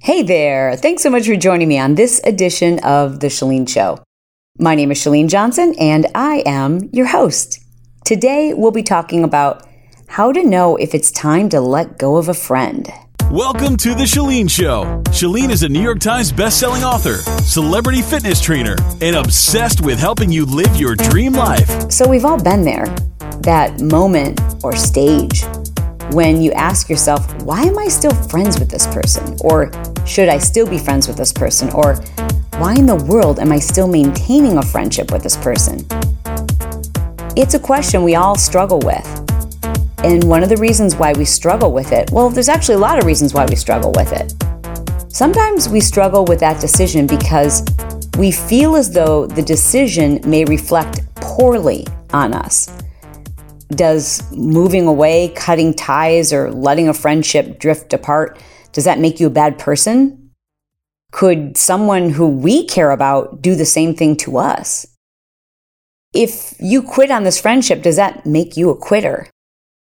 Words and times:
Hey 0.00 0.22
there! 0.22 0.76
Thanks 0.76 1.02
so 1.02 1.10
much 1.10 1.26
for 1.26 1.34
joining 1.34 1.66
me 1.66 1.76
on 1.76 1.96
this 1.96 2.20
edition 2.22 2.78
of 2.84 3.18
The 3.18 3.26
Chalene 3.26 3.68
Show. 3.68 3.98
My 4.56 4.76
name 4.76 4.92
is 4.92 4.98
Chalene 4.98 5.28
Johnson, 5.28 5.74
and 5.76 6.06
I 6.14 6.44
am 6.46 6.88
your 6.92 7.06
host. 7.06 7.58
Today, 8.04 8.54
we'll 8.54 8.70
be 8.70 8.84
talking 8.84 9.24
about 9.24 9.66
how 10.06 10.30
to 10.30 10.44
know 10.44 10.76
if 10.76 10.94
it's 10.94 11.10
time 11.10 11.48
to 11.48 11.60
let 11.60 11.98
go 11.98 12.16
of 12.16 12.28
a 12.28 12.34
friend. 12.34 12.88
Welcome 13.28 13.76
to 13.78 13.88
The 13.96 14.04
Chalene 14.04 14.48
Show. 14.48 15.02
Chalene 15.06 15.50
is 15.50 15.64
a 15.64 15.68
New 15.68 15.82
York 15.82 15.98
Times 15.98 16.32
bestselling 16.32 16.84
author, 16.84 17.16
celebrity 17.42 18.00
fitness 18.00 18.40
trainer, 18.40 18.76
and 19.00 19.16
obsessed 19.16 19.80
with 19.80 19.98
helping 19.98 20.30
you 20.30 20.46
live 20.46 20.76
your 20.76 20.94
dream 20.94 21.32
life. 21.32 21.90
So, 21.90 22.08
we've 22.08 22.24
all 22.24 22.40
been 22.40 22.62
there 22.62 22.86
that 23.40 23.80
moment 23.80 24.40
or 24.62 24.76
stage 24.76 25.42
when 26.12 26.40
you 26.40 26.52
ask 26.52 26.88
yourself, 26.88 27.42
why 27.42 27.62
am 27.62 27.78
I 27.78 27.88
still 27.88 28.14
friends 28.14 28.58
with 28.58 28.70
this 28.70 28.86
person? 28.86 29.36
Or 29.40 29.70
should 30.06 30.28
I 30.28 30.38
still 30.38 30.66
be 30.66 30.78
friends 30.78 31.06
with 31.06 31.16
this 31.16 31.32
person? 31.32 31.70
Or 31.74 31.96
why 32.56 32.74
in 32.74 32.86
the 32.86 32.96
world 32.96 33.38
am 33.38 33.52
I 33.52 33.58
still 33.58 33.86
maintaining 33.86 34.56
a 34.56 34.62
friendship 34.62 35.12
with 35.12 35.22
this 35.22 35.36
person? 35.36 35.86
It's 37.36 37.54
a 37.54 37.58
question 37.58 38.02
we 38.02 38.14
all 38.14 38.36
struggle 38.36 38.80
with. 38.80 39.06
And 40.02 40.24
one 40.24 40.42
of 40.42 40.48
the 40.48 40.56
reasons 40.56 40.96
why 40.96 41.12
we 41.12 41.24
struggle 41.24 41.72
with 41.72 41.92
it, 41.92 42.10
well, 42.10 42.30
there's 42.30 42.48
actually 42.48 42.76
a 42.76 42.78
lot 42.78 42.98
of 42.98 43.04
reasons 43.04 43.34
why 43.34 43.44
we 43.44 43.56
struggle 43.56 43.92
with 43.92 44.12
it. 44.12 44.32
Sometimes 45.12 45.68
we 45.68 45.80
struggle 45.80 46.24
with 46.24 46.40
that 46.40 46.60
decision 46.60 47.06
because 47.06 47.64
we 48.16 48.30
feel 48.30 48.76
as 48.76 48.90
though 48.90 49.26
the 49.26 49.42
decision 49.42 50.20
may 50.24 50.44
reflect 50.44 51.00
poorly 51.16 51.86
on 52.12 52.32
us. 52.32 52.77
Does 53.68 54.22
moving 54.32 54.86
away, 54.86 55.28
cutting 55.36 55.74
ties, 55.74 56.32
or 56.32 56.50
letting 56.50 56.88
a 56.88 56.94
friendship 56.94 57.58
drift 57.58 57.92
apart, 57.92 58.38
does 58.72 58.84
that 58.84 58.98
make 58.98 59.20
you 59.20 59.26
a 59.26 59.30
bad 59.30 59.58
person? 59.58 60.30
Could 61.12 61.56
someone 61.56 62.10
who 62.10 62.28
we 62.28 62.66
care 62.66 62.90
about 62.90 63.42
do 63.42 63.54
the 63.54 63.64
same 63.64 63.94
thing 63.94 64.16
to 64.18 64.38
us? 64.38 64.86
If 66.14 66.54
you 66.58 66.82
quit 66.82 67.10
on 67.10 67.24
this 67.24 67.40
friendship, 67.40 67.82
does 67.82 67.96
that 67.96 68.24
make 68.24 68.56
you 68.56 68.70
a 68.70 68.76
quitter? 68.76 69.28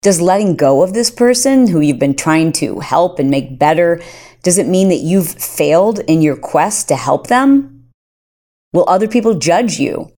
Does 0.02 0.22
letting 0.22 0.56
go 0.56 0.82
of 0.82 0.94
this 0.94 1.12
person 1.12 1.68
who 1.68 1.80
you've 1.80 2.00
been 2.00 2.16
trying 2.16 2.52
to 2.54 2.80
help 2.80 3.20
and 3.20 3.30
make 3.30 3.60
better, 3.60 4.02
does 4.44 4.58
it 4.58 4.68
mean 4.68 4.90
that 4.90 4.98
you've 4.98 5.30
failed 5.30 6.00
in 6.00 6.22
your 6.22 6.36
quest 6.36 6.88
to 6.90 6.96
help 6.96 7.28
them? 7.28 7.90
Will 8.74 8.88
other 8.88 9.08
people 9.08 9.36
judge 9.36 9.80
you? 9.80 10.13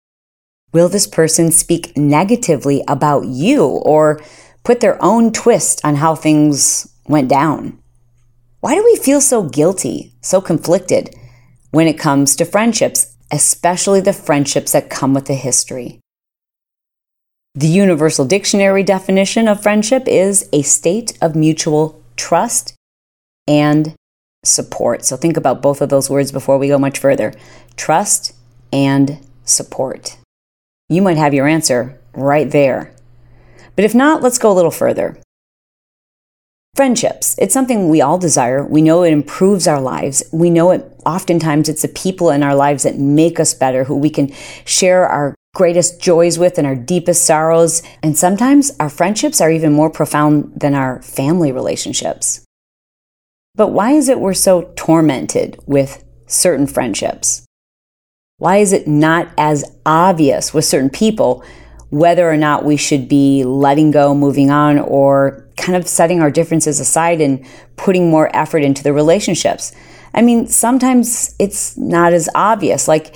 Will 0.75 0.89
this 0.89 1.07
person 1.07 1.51
speak 1.51 1.95
negatively 1.95 2.83
about 2.85 3.27
you 3.27 3.63
or 3.63 4.21
put 4.65 4.81
their 4.81 5.01
own 5.01 5.31
twist 5.31 5.79
on 5.85 5.95
how 5.95 6.15
things 6.15 6.93
went 7.07 7.29
down? 7.29 7.79
Why 8.59 8.75
do 8.75 8.83
we 8.83 8.97
feel 8.97 9.21
so 9.21 9.43
guilty, 9.43 10.11
so 10.19 10.41
conflicted 10.41 11.15
when 11.71 11.87
it 11.87 11.97
comes 11.97 12.35
to 12.35 12.43
friendships, 12.43 13.15
especially 13.31 14.01
the 14.01 14.11
friendships 14.11 14.73
that 14.73 14.89
come 14.89 15.13
with 15.13 15.29
a 15.29 15.33
history? 15.35 16.01
The 17.53 17.67
Universal 17.67 18.25
Dictionary 18.25 18.83
definition 18.83 19.47
of 19.47 19.63
friendship 19.63 20.09
is 20.09 20.49
a 20.51 20.61
state 20.61 21.17
of 21.21 21.37
mutual 21.37 22.03
trust 22.17 22.75
and 23.47 23.95
support. 24.43 25.05
So 25.05 25.15
think 25.15 25.37
about 25.37 25.61
both 25.61 25.79
of 25.79 25.87
those 25.87 26.09
words 26.09 26.33
before 26.33 26.57
we 26.57 26.67
go 26.67 26.77
much 26.77 26.99
further 26.99 27.33
trust 27.77 28.33
and 28.73 29.25
support 29.45 30.17
you 30.89 31.01
might 31.01 31.17
have 31.17 31.33
your 31.33 31.47
answer 31.47 31.99
right 32.13 32.49
there. 32.49 32.93
But 33.75 33.85
if 33.85 33.95
not, 33.95 34.21
let's 34.21 34.37
go 34.37 34.51
a 34.51 34.53
little 34.53 34.71
further. 34.71 35.17
Friendships. 36.75 37.35
It's 37.37 37.53
something 37.53 37.89
we 37.89 38.01
all 38.01 38.17
desire. 38.17 38.65
We 38.65 38.81
know 38.81 39.03
it 39.03 39.13
improves 39.13 39.67
our 39.67 39.79
lives. 39.79 40.23
We 40.33 40.49
know 40.49 40.71
it 40.71 40.85
oftentimes 41.05 41.69
it's 41.69 41.83
the 41.83 41.87
people 41.87 42.29
in 42.29 42.43
our 42.43 42.55
lives 42.55 42.83
that 42.83 42.97
make 42.97 43.39
us 43.39 43.53
better, 43.53 43.85
who 43.85 43.97
we 43.97 44.09
can 44.09 44.33
share 44.65 45.07
our 45.07 45.35
greatest 45.55 46.01
joys 46.01 46.37
with 46.37 46.57
and 46.57 46.67
our 46.67 46.75
deepest 46.75 47.23
sorrows. 47.23 47.81
And 48.03 48.17
sometimes 48.17 48.71
our 48.79 48.89
friendships 48.89 49.39
are 49.39 49.49
even 49.49 49.71
more 49.71 49.89
profound 49.89 50.59
than 50.59 50.73
our 50.75 51.01
family 51.01 51.51
relationships. 51.51 52.41
But 53.55 53.69
why 53.69 53.91
is 53.91 54.09
it 54.09 54.19
we're 54.19 54.33
so 54.33 54.73
tormented 54.75 55.57
with 55.65 56.03
certain 56.27 56.67
friendships? 56.67 57.44
Why 58.37 58.57
is 58.57 58.73
it 58.73 58.85
not 58.85 59.29
as 59.37 59.63
obvious 59.85 60.53
with 60.53 60.65
certain 60.65 60.89
people 60.89 61.41
whether 61.89 62.29
or 62.29 62.35
not 62.35 62.65
we 62.65 62.75
should 62.75 63.07
be 63.07 63.45
letting 63.45 63.91
go, 63.91 64.13
moving 64.13 64.51
on, 64.51 64.77
or 64.77 65.47
kind 65.55 65.77
of 65.77 65.87
setting 65.87 66.19
our 66.19 66.29
differences 66.29 66.81
aside 66.81 67.21
and 67.21 67.45
putting 67.77 68.09
more 68.09 68.35
effort 68.35 68.57
into 68.59 68.83
the 68.83 68.91
relationships? 68.91 69.71
I 70.13 70.21
mean, 70.21 70.47
sometimes 70.47 71.33
it's 71.39 71.77
not 71.77 72.11
as 72.11 72.27
obvious. 72.35 72.89
Like, 72.89 73.15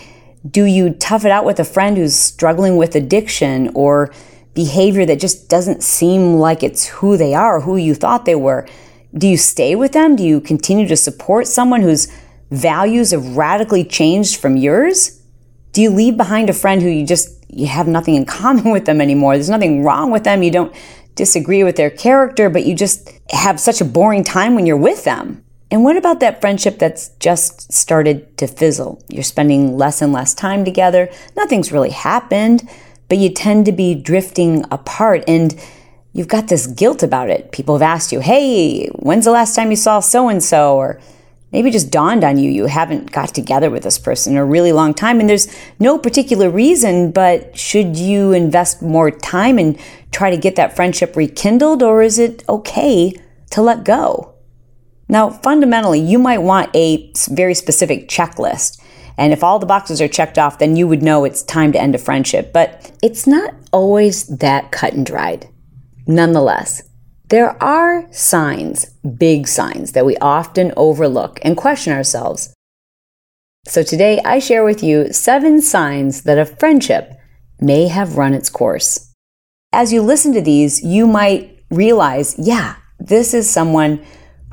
do 0.50 0.63
you 0.63 0.91
tough 0.91 1.25
it 1.25 1.31
out 1.31 1.44
with 1.44 1.59
a 1.59 1.66
friend 1.66 1.97
who's 1.97 2.16
struggling 2.16 2.78
with 2.78 2.96
addiction 2.96 3.72
or 3.75 4.13
behavior 4.53 5.06
that 5.06 5.19
just 5.19 5.50
doesn't 5.50 5.84
seem 5.84 6.36
like 6.36 6.63
it's 6.63 6.88
who 6.88 7.18
they 7.18 7.34
are, 7.34 7.59
who 7.59 7.75
you 7.75 7.94
thought 7.94 8.24
they 8.24 8.36
were? 8.36 8.66
Do 9.13 9.28
you 9.28 9.36
stay 9.36 9.75
with 9.75 9.91
them? 9.91 10.16
Do 10.16 10.24
you 10.24 10.40
continue 10.40 10.88
to 10.88 10.96
support 10.96 11.46
someone 11.46 11.81
who's 11.81 12.07
values 12.52 13.12
have 13.12 13.38
radically 13.38 13.84
changed 13.84 14.40
from 14.40 14.58
yours? 14.58 15.22
Do 15.72 15.82
you 15.82 15.90
leave 15.90 16.18
behind 16.18 16.50
a 16.50 16.54
friend 16.54 16.82
who 16.82 16.90
you 16.90 17.06
just 17.06 17.36
you 17.50 17.68
have 17.68 17.88
nothing 17.88 18.16
in 18.16 18.26
common 18.40 18.72
with 18.72 18.86
them 18.86 19.02
anymore? 19.02 19.36
There's 19.36 19.50
nothing 19.50 19.84
wrong 19.84 20.12
with 20.12 20.24
them. 20.24 20.44
You 20.44 20.52
don't 20.52 20.76
disagree 21.16 21.64
with 21.64 21.76
their 21.76 21.90
character, 21.90 22.50
but 22.50 22.66
you 22.66 22.76
just 22.76 23.12
have 23.32 23.60
such 23.60 23.82
a 23.82 23.86
boring 23.86 24.24
time 24.24 24.56
when 24.56 24.66
you're 24.66 24.78
with 24.78 25.04
them. 25.04 25.44
And 25.72 25.84
what 25.84 25.98
about 25.98 26.20
that 26.22 26.42
friendship 26.42 26.80
that's 26.80 27.10
just 27.20 27.72
started 27.72 28.38
to 28.38 28.48
fizzle? 28.48 29.04
You're 29.10 29.22
spending 29.22 29.78
less 29.78 30.02
and 30.02 30.12
less 30.12 30.34
time 30.34 30.66
together. 30.66 31.10
Nothing's 31.36 31.72
really 31.72 31.92
happened, 31.92 32.68
but 33.08 33.20
you 33.20 33.30
tend 33.30 33.66
to 33.66 33.72
be 33.72 33.94
drifting 33.94 34.66
apart 34.72 35.24
and 35.28 35.60
you've 36.14 36.28
got 36.28 36.48
this 36.48 36.66
guilt 36.66 37.04
about 37.04 37.30
it. 37.30 37.52
People 37.52 37.76
have 37.76 37.84
asked 37.84 38.12
you, 38.12 38.20
Hey, 38.20 38.88
when's 38.88 39.26
the 39.26 39.31
last 39.31 39.56
time 39.56 39.70
you 39.70 39.76
saw 39.76 40.00
so 40.00 40.28
and 40.28 40.44
so? 40.44 40.76
Or 40.76 41.00
maybe 41.52 41.72
just 41.72 41.92
dawned 41.92 42.24
on 42.24 42.38
you 42.38 42.50
you 42.50 42.66
haven't 42.66 43.12
got 43.12 43.34
together 43.34 43.70
with 43.70 43.84
this 43.84 43.98
person 43.98 44.34
in 44.34 44.40
a 44.40 44.46
really 44.46 44.72
long 44.72 44.94
time 44.94 45.20
and 45.20 45.30
there's 45.30 45.48
no 45.80 45.98
particular 45.98 46.50
reason 46.50 47.12
but 47.12 47.58
should 47.58 47.98
you 47.98 48.32
invest 48.32 48.82
more 48.82 49.12
time 49.12 49.58
and 49.58 49.80
try 50.12 50.30
to 50.30 50.38
get 50.38 50.56
that 50.56 50.76
friendship 50.76 51.16
rekindled 51.16 51.84
or 51.84 52.02
is 52.02 52.20
it 52.20 52.44
okay 52.50 53.14
to 53.50 53.62
let 53.62 53.84
go? 53.84 54.34
Now 55.08 55.30
fundamentally 55.30 56.00
you 56.00 56.20
might 56.20 56.40
want 56.40 56.76
a 56.76 57.12
very 57.30 57.54
specific 57.54 58.08
checklist 58.08 58.81
and 59.18 59.34
if 59.34 59.44
all 59.44 59.60
the 59.60 59.66
boxes 59.66 60.02
are 60.02 60.08
checked 60.08 60.38
off 60.38 60.60
then 60.60 60.76
you 60.76 60.88
would 60.88 61.04
know 61.04 61.26
it's 61.26 61.44
time 61.44 61.72
to 61.72 61.81
end 61.81 61.96
a 61.96 61.98
friendship 61.98 62.54
but 62.54 62.92
it's 63.02 63.26
not 63.26 63.54
always 63.72 64.28
that 64.28 64.72
cut 64.72 64.94
and 64.94 65.06
dried. 65.06 65.50
Nonetheless 66.06 66.89
there 67.30 67.62
are 67.62 68.12
signs, 68.12 68.86
big 69.18 69.48
signs, 69.48 69.92
that 69.92 70.06
we 70.06 70.18
often 70.18 70.74
overlook 70.76 71.40
and 71.44 71.56
question 71.56 71.94
ourselves. 71.94 72.54
So 73.68 73.84
today 73.84 74.20
I 74.26 74.40
share 74.40 74.64
with 74.64 74.84
you 74.84 75.14
seven 75.14 75.62
signs 75.62 76.24
that 76.24 76.40
a 76.40 76.46
friendship 76.46 77.14
may 77.60 77.88
have 77.88 78.18
run 78.18 78.34
its 78.34 78.50
course. 78.50 79.14
As 79.72 79.94
you 79.94 80.02
listen 80.02 80.34
to 80.34 80.42
these, 80.42 80.84
you 80.84 81.06
might 81.06 81.64
realize, 81.70 82.36
yeah, 82.40 82.78
this 83.00 83.34
is 83.34 83.48
someone 83.48 84.04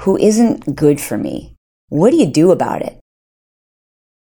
who 0.01 0.19
isn't 0.19 0.77
good 0.77 1.01
for 1.01 1.17
me. 1.17 1.57
What 1.89 2.11
do 2.11 2.17
you 2.17 2.27
do 2.27 2.51
about 2.51 2.83
it? 2.83 3.01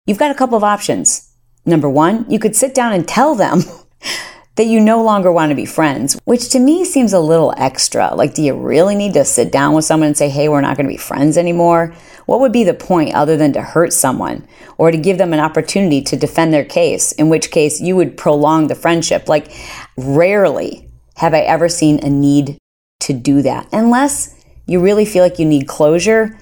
You've 0.06 0.20
got 0.20 0.32
a 0.32 0.36
couple 0.36 0.56
of 0.56 0.64
options. 0.64 1.30
Number 1.66 1.90
one, 1.90 2.26
you 2.30 2.40
could 2.40 2.56
sit 2.56 2.74
down 2.74 2.94
and 2.94 3.06
tell 3.06 3.36
them 3.36 3.64
that 4.56 4.68
you 4.68 4.80
no 4.80 5.04
longer 5.04 5.32
want 5.32 5.50
to 5.50 5.56
be 5.56 5.66
friends, 5.66 6.18
which 6.24 6.50
to 6.50 6.60
me 6.60 6.86
seems 6.86 7.12
a 7.12 7.20
little 7.20 7.54
extra. 7.58 8.14
Like, 8.16 8.34
do 8.34 8.42
you 8.42 8.56
really 8.56 8.96
need 8.96 9.14
to 9.14 9.26
sit 9.26 9.52
down 9.52 9.74
with 9.74 9.84
someone 9.84 10.08
and 10.08 10.18
say, 10.18 10.30
hey, 10.30 10.48
we're 10.48 10.62
not 10.62 10.78
going 10.78 10.88
to 10.88 10.94
be 10.94 10.98
friends 10.98 11.38
anymore? 11.38 11.94
What 12.26 12.40
would 12.40 12.54
be 12.54 12.64
the 12.64 12.74
point 12.74 13.14
other 13.14 13.36
than 13.36 13.54
to 13.54 13.62
hurt 13.62 13.92
someone 13.92 14.48
or 14.78 14.92
to 14.92 14.98
give 14.98 15.18
them 15.18 15.34
an 15.34 15.42
opportunity 15.42 16.02
to 16.04 16.16
defend 16.16 16.54
their 16.54 16.64
case, 16.64 17.12
in 17.12 17.30
which 17.30 17.52
case 17.52 17.82
you 17.82 17.96
would 17.98 18.18
prolong 18.18 18.68
the 18.68 18.76
friendship? 18.76 19.28
Like, 19.28 19.52
rarely 19.98 20.90
have 21.18 21.34
I 21.34 21.42
ever 21.42 21.68
seen 21.68 22.00
a 22.04 22.10
need 22.10 22.58
to 23.02 23.14
do 23.14 23.42
that, 23.42 23.68
unless 23.72 24.34
you 24.66 24.80
really 24.80 25.06
feel 25.06 25.24
like 25.24 25.38
you 25.38 25.46
need 25.46 25.68
closure. 25.68 26.38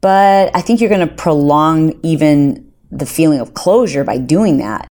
But 0.00 0.50
I 0.56 0.62
think 0.62 0.80
you're 0.80 0.88
going 0.88 1.06
to 1.06 1.14
prolong 1.14 2.00
even 2.02 2.72
the 2.90 3.06
feeling 3.06 3.38
of 3.38 3.54
closure 3.54 4.02
by 4.02 4.16
doing 4.18 4.56
that. 4.58 4.88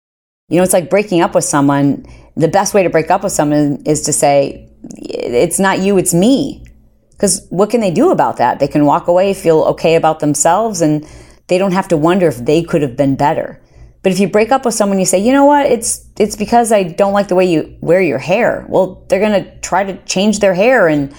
You 0.49 0.57
know, 0.57 0.63
it's 0.63 0.73
like 0.73 0.89
breaking 0.89 1.21
up 1.21 1.35
with 1.35 1.43
someone. 1.43 2.05
The 2.35 2.47
best 2.47 2.73
way 2.73 2.83
to 2.83 2.89
break 2.89 3.11
up 3.11 3.23
with 3.23 3.31
someone 3.31 3.83
is 3.85 4.01
to 4.03 4.13
say, 4.13 4.69
it's 4.83 5.59
not 5.59 5.79
you, 5.79 5.97
it's 5.97 6.13
me. 6.13 6.63
Because 7.11 7.45
what 7.49 7.69
can 7.69 7.79
they 7.79 7.91
do 7.91 8.11
about 8.11 8.37
that? 8.37 8.59
They 8.59 8.67
can 8.67 8.85
walk 8.85 9.07
away, 9.07 9.33
feel 9.33 9.61
okay 9.63 9.95
about 9.95 10.19
themselves, 10.19 10.81
and 10.81 11.07
they 11.47 11.57
don't 11.57 11.71
have 11.71 11.87
to 11.89 11.97
wonder 11.97 12.27
if 12.27 12.37
they 12.37 12.63
could 12.63 12.81
have 12.81 12.97
been 12.97 13.15
better. 13.15 13.61
But 14.01 14.11
if 14.11 14.19
you 14.19 14.27
break 14.27 14.51
up 14.51 14.65
with 14.65 14.73
someone, 14.73 14.99
you 14.99 15.05
say, 15.05 15.19
you 15.19 15.31
know 15.31 15.45
what, 15.45 15.65
it's 15.65 16.05
it's 16.19 16.35
because 16.35 16.73
I 16.73 16.83
don't 16.83 17.13
like 17.13 17.29
the 17.29 17.35
way 17.35 17.45
you 17.45 17.77
wear 17.79 18.01
your 18.01 18.17
hair. 18.17 18.65
Well, 18.67 19.05
they're 19.07 19.21
gonna 19.21 19.57
try 19.59 19.85
to 19.85 19.97
change 20.03 20.39
their 20.39 20.53
hair 20.53 20.87
and 20.89 21.15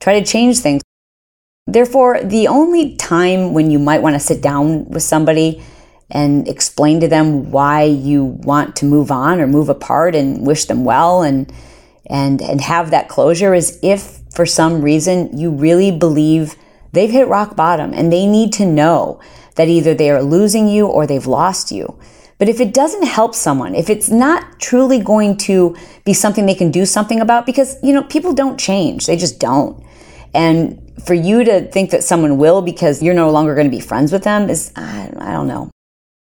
try 0.00 0.20
to 0.20 0.26
change 0.26 0.58
things. 0.58 0.82
Therefore, 1.66 2.22
the 2.22 2.48
only 2.48 2.96
time 2.96 3.54
when 3.54 3.70
you 3.70 3.78
might 3.78 4.02
want 4.02 4.14
to 4.14 4.20
sit 4.20 4.42
down 4.42 4.84
with 4.90 5.02
somebody 5.02 5.62
and 6.10 6.46
explain 6.46 7.00
to 7.00 7.08
them 7.08 7.50
why 7.50 7.82
you 7.82 8.24
want 8.24 8.76
to 8.76 8.84
move 8.84 9.10
on 9.10 9.40
or 9.40 9.46
move 9.46 9.68
apart 9.68 10.14
and 10.14 10.46
wish 10.46 10.66
them 10.66 10.84
well 10.84 11.22
and 11.22 11.52
and 12.08 12.40
and 12.40 12.60
have 12.60 12.90
that 12.90 13.08
closure 13.08 13.54
is 13.54 13.78
if 13.82 14.20
for 14.30 14.46
some 14.46 14.82
reason 14.82 15.36
you 15.36 15.50
really 15.50 15.90
believe 15.90 16.54
they've 16.92 17.10
hit 17.10 17.26
rock 17.26 17.56
bottom 17.56 17.92
and 17.92 18.12
they 18.12 18.26
need 18.26 18.52
to 18.52 18.64
know 18.64 19.20
that 19.56 19.68
either 19.68 19.94
they 19.94 20.10
are 20.10 20.22
losing 20.22 20.68
you 20.68 20.86
or 20.86 21.06
they've 21.06 21.26
lost 21.26 21.72
you. 21.72 21.98
But 22.38 22.48
if 22.48 22.60
it 22.60 22.74
doesn't 22.74 23.04
help 23.04 23.34
someone, 23.34 23.74
if 23.74 23.88
it's 23.88 24.10
not 24.10 24.60
truly 24.60 25.00
going 25.00 25.38
to 25.38 25.74
be 26.04 26.12
something 26.12 26.44
they 26.44 26.54
can 26.54 26.70
do 26.70 26.84
something 26.84 27.20
about, 27.20 27.46
because, 27.46 27.82
you 27.82 27.94
know, 27.94 28.02
people 28.02 28.34
don't 28.34 28.60
change, 28.60 29.06
they 29.06 29.16
just 29.16 29.40
don't. 29.40 29.82
And 30.34 30.82
for 31.02 31.14
you 31.14 31.44
to 31.44 31.66
think 31.70 31.90
that 31.90 32.04
someone 32.04 32.36
will 32.36 32.60
because 32.60 33.02
you're 33.02 33.14
no 33.14 33.30
longer 33.30 33.54
going 33.54 33.70
to 33.70 33.74
be 33.74 33.80
friends 33.80 34.12
with 34.12 34.24
them 34.24 34.50
is, 34.50 34.70
I, 34.76 35.10
I 35.18 35.32
don't 35.32 35.48
know. 35.48 35.70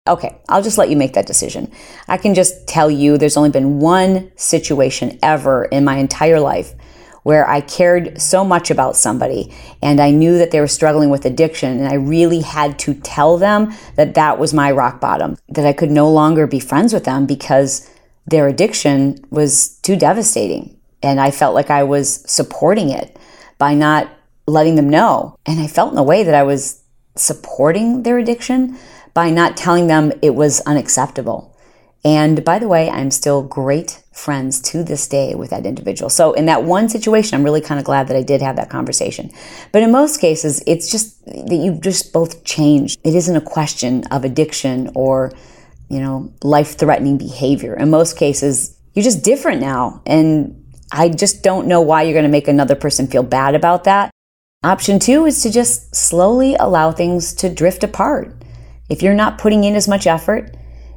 Okay, 0.09 0.41
I'll 0.49 0.63
just 0.63 0.79
let 0.79 0.91
you 0.91 0.97
make 0.97 1.13
that 1.15 1.27
decision. 1.27 1.71
I 2.09 2.17
can 2.17 2.35
just 2.35 2.67
tell 2.67 2.91
you 2.91 3.19
there's 3.19 3.37
only 3.37 3.51
been 3.51 3.79
one 3.79 4.33
situation 4.37 5.19
ever 5.23 5.67
in 5.67 5.85
my 5.85 5.99
entire 5.99 6.41
life 6.41 6.75
where 7.23 7.47
I 7.47 7.61
cared 7.61 8.21
so 8.23 8.43
much 8.43 8.71
about 8.71 8.97
somebody 8.97 9.53
and 9.83 10.01
I 10.01 10.11
knew 10.11 10.39
that 10.39 10.51
they 10.51 10.61
were 10.61 10.67
struggling 10.67 11.11
with 11.11 11.27
addiction 11.27 11.79
and 11.79 11.87
I 11.87 11.95
really 11.95 12.41
had 12.41 12.79
to 12.81 12.95
tell 12.95 13.37
them 13.37 13.75
that 13.97 14.15
that 14.15 14.39
was 14.39 14.55
my 14.55 14.71
rock 14.71 14.99
bottom, 14.99 15.37
that 15.51 15.67
I 15.67 15.75
could 15.75 15.91
no 15.91 16.11
longer 16.11 16.47
be 16.47 16.59
friends 16.59 16.95
with 16.95 17.05
them 17.05 17.27
because 17.27 17.91
their 18.27 18.49
addiction 18.49 19.23
was 19.31 19.79
too 19.81 19.95
devastating. 19.95 20.79
And 21.03 21.21
I 21.21 21.31
felt 21.31 21.55
like 21.55 21.69
I 21.69 21.83
was 21.83 22.25
supporting 22.31 22.89
it 22.89 23.17
by 23.59 23.75
not 23.75 24.11
letting 24.47 24.77
them 24.77 24.89
know. 24.89 25.37
And 25.45 25.61
I 25.61 25.67
felt 25.67 25.93
in 25.93 25.99
a 25.99 26.03
way 26.03 26.23
that 26.23 26.35
I 26.35 26.45
was 26.45 26.83
supporting 27.15 28.05
their 28.05 28.19
addiction 28.19 28.79
by 29.19 29.31
not 29.31 29.57
telling 29.57 29.89
them 29.89 30.13
it 30.23 30.33
was 30.33 30.61
unacceptable. 30.61 31.53
And 32.05 32.45
by 32.45 32.61
the 32.61 32.69
way, 32.69 32.89
I'm 32.89 33.11
still 33.11 33.43
great 33.43 34.01
friends 34.13 34.61
to 34.71 34.85
this 34.85 35.09
day 35.09 35.35
with 35.35 35.51
that 35.51 35.67
individual. 35.67 36.09
So 36.09 36.35
in 36.35 36.47
that 36.47 36.63
one 36.63 36.89
situation, 36.89 37.35
I'm 37.35 37.43
really 37.43 37.61
kind 37.61 37.81
of 37.81 37.85
glad 37.85 38.07
that 38.07 38.17
I 38.17 38.23
did 38.23 38.41
have 38.43 38.55
that 38.55 38.71
conversation. 38.71 39.33
But 39.73 39.83
in 39.83 39.91
most 39.91 40.21
cases, 40.21 40.63
it's 40.69 40.89
just 40.89 41.27
that 41.27 41.61
you've 41.61 41.81
just 41.81 42.13
both 42.13 42.45
changed. 42.45 43.01
It 43.03 43.17
isn't 43.17 43.35
a 43.35 43.41
question 43.41 44.05
of 44.13 44.25
addiction 44.25 44.93
or, 44.95 45.33
you 45.89 45.99
know, 45.99 46.33
life 46.45 46.79
threatening 46.79 47.19
behavior. 47.19 47.75
In 47.75 47.91
most 47.91 48.17
cases, 48.17 48.79
you're 48.95 49.03
just 49.03 49.25
different 49.25 49.61
now. 49.61 50.01
And 50.07 50.65
I 50.93 51.09
just 51.09 51.43
don't 51.43 51.67
know 51.67 51.81
why 51.81 52.05
you're 52.05 52.13
going 52.13 52.23
to 52.23 52.39
make 52.39 52.47
another 52.47 52.77
person 52.77 53.09
feel 53.09 53.25
bad 53.25 53.57
about 53.57 53.83
that. 53.83 54.13
Option 54.63 55.01
two 55.01 55.27
is 55.27 55.43
to 55.43 55.51
just 55.51 55.93
slowly 55.97 56.55
allow 56.55 56.93
things 56.93 57.35
to 57.35 57.53
drift 57.53 57.83
apart. 57.83 58.37
If 58.89 59.03
you're 59.03 59.15
not 59.15 59.39
putting 59.39 59.65
in 59.65 59.75
as 59.75 59.89
much 59.89 60.07
effort, 60.07 60.57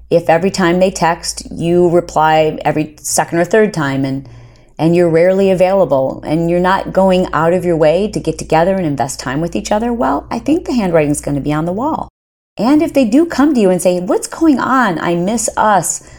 if 0.10 0.30
every 0.30 0.52
time 0.52 0.80
they 0.80 0.92
text 0.92 1.52
you 1.52 1.90
reply 1.90 2.58
every 2.64 2.96
second 3.00 3.40
or 3.40 3.46
third 3.46 3.74
time 3.74 4.06
and 4.06 4.30
and 4.78 4.96
you're 4.96 5.10
rarely 5.10 5.52
available 5.52 6.24
and 6.26 6.50
you're 6.50 6.60
not 6.60 6.92
going 6.92 7.28
out 7.34 7.54
of 7.54 7.64
your 7.64 7.78
way 7.78 8.10
to 8.10 8.20
get 8.20 8.40
together 8.40 8.76
and 8.76 8.86
invest 8.86 9.20
time 9.20 9.40
with 9.40 9.56
each 9.56 9.72
other, 9.72 9.94
well, 9.94 10.28
I 10.32 10.40
think 10.40 10.66
the 10.66 10.74
handwriting's 10.74 11.22
going 11.22 11.36
to 11.36 11.42
be 11.42 11.54
on 11.54 11.66
the 11.66 11.72
wall. 11.72 12.10
And 12.58 12.82
if 12.82 12.92
they 12.92 13.08
do 13.08 13.28
come 13.28 13.54
to 13.54 13.60
you 13.60 13.70
and 13.70 13.80
say, 13.80 14.00
What's 14.00 14.28
going 14.28 14.60
on? 14.60 14.98
I 15.00 15.16
miss 15.16 15.50
us. 15.56 16.10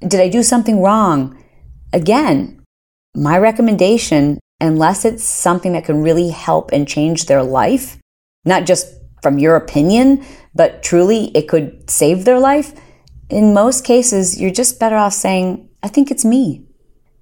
Did 0.00 0.20
I 0.20 0.28
do 0.28 0.42
something 0.42 0.80
wrong? 0.80 1.42
Again, 1.92 2.62
my 3.14 3.38
recommendation, 3.38 4.38
unless 4.60 5.04
it's 5.04 5.24
something 5.24 5.72
that 5.72 5.84
can 5.84 6.02
really 6.02 6.30
help 6.30 6.70
and 6.72 6.88
change 6.88 7.26
their 7.26 7.42
life, 7.42 7.98
not 8.44 8.66
just 8.66 8.97
from 9.22 9.38
your 9.38 9.56
opinion, 9.56 10.24
but 10.54 10.82
truly 10.82 11.26
it 11.36 11.48
could 11.48 11.88
save 11.90 12.24
their 12.24 12.38
life, 12.38 12.72
in 13.30 13.52
most 13.52 13.84
cases, 13.84 14.40
you're 14.40 14.50
just 14.50 14.80
better 14.80 14.96
off 14.96 15.12
saying, 15.12 15.68
I 15.82 15.88
think 15.88 16.10
it's 16.10 16.24
me. 16.24 16.64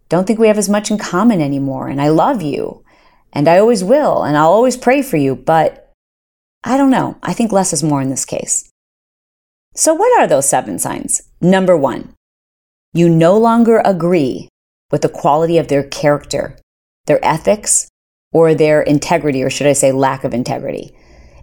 Don't 0.08 0.26
think 0.26 0.38
we 0.38 0.46
have 0.46 0.58
as 0.58 0.68
much 0.68 0.90
in 0.90 0.98
common 0.98 1.40
anymore, 1.40 1.88
and 1.88 2.00
I 2.00 2.08
love 2.08 2.42
you, 2.42 2.84
and 3.32 3.48
I 3.48 3.58
always 3.58 3.82
will, 3.82 4.22
and 4.22 4.36
I'll 4.36 4.52
always 4.52 4.76
pray 4.76 5.02
for 5.02 5.16
you, 5.16 5.34
but 5.34 5.92
I 6.62 6.76
don't 6.76 6.90
know. 6.90 7.18
I 7.22 7.32
think 7.32 7.50
less 7.50 7.72
is 7.72 7.82
more 7.82 8.00
in 8.00 8.08
this 8.08 8.24
case. 8.24 8.70
So, 9.74 9.94
what 9.94 10.18
are 10.18 10.26
those 10.26 10.48
seven 10.48 10.78
signs? 10.78 11.22
Number 11.40 11.76
one, 11.76 12.14
you 12.92 13.08
no 13.08 13.36
longer 13.36 13.82
agree 13.84 14.48
with 14.90 15.02
the 15.02 15.08
quality 15.08 15.58
of 15.58 15.68
their 15.68 15.82
character, 15.82 16.56
their 17.06 17.22
ethics, 17.24 17.88
or 18.32 18.54
their 18.54 18.80
integrity, 18.80 19.42
or 19.42 19.50
should 19.50 19.66
I 19.66 19.72
say 19.72 19.90
lack 19.90 20.22
of 20.22 20.32
integrity. 20.32 20.95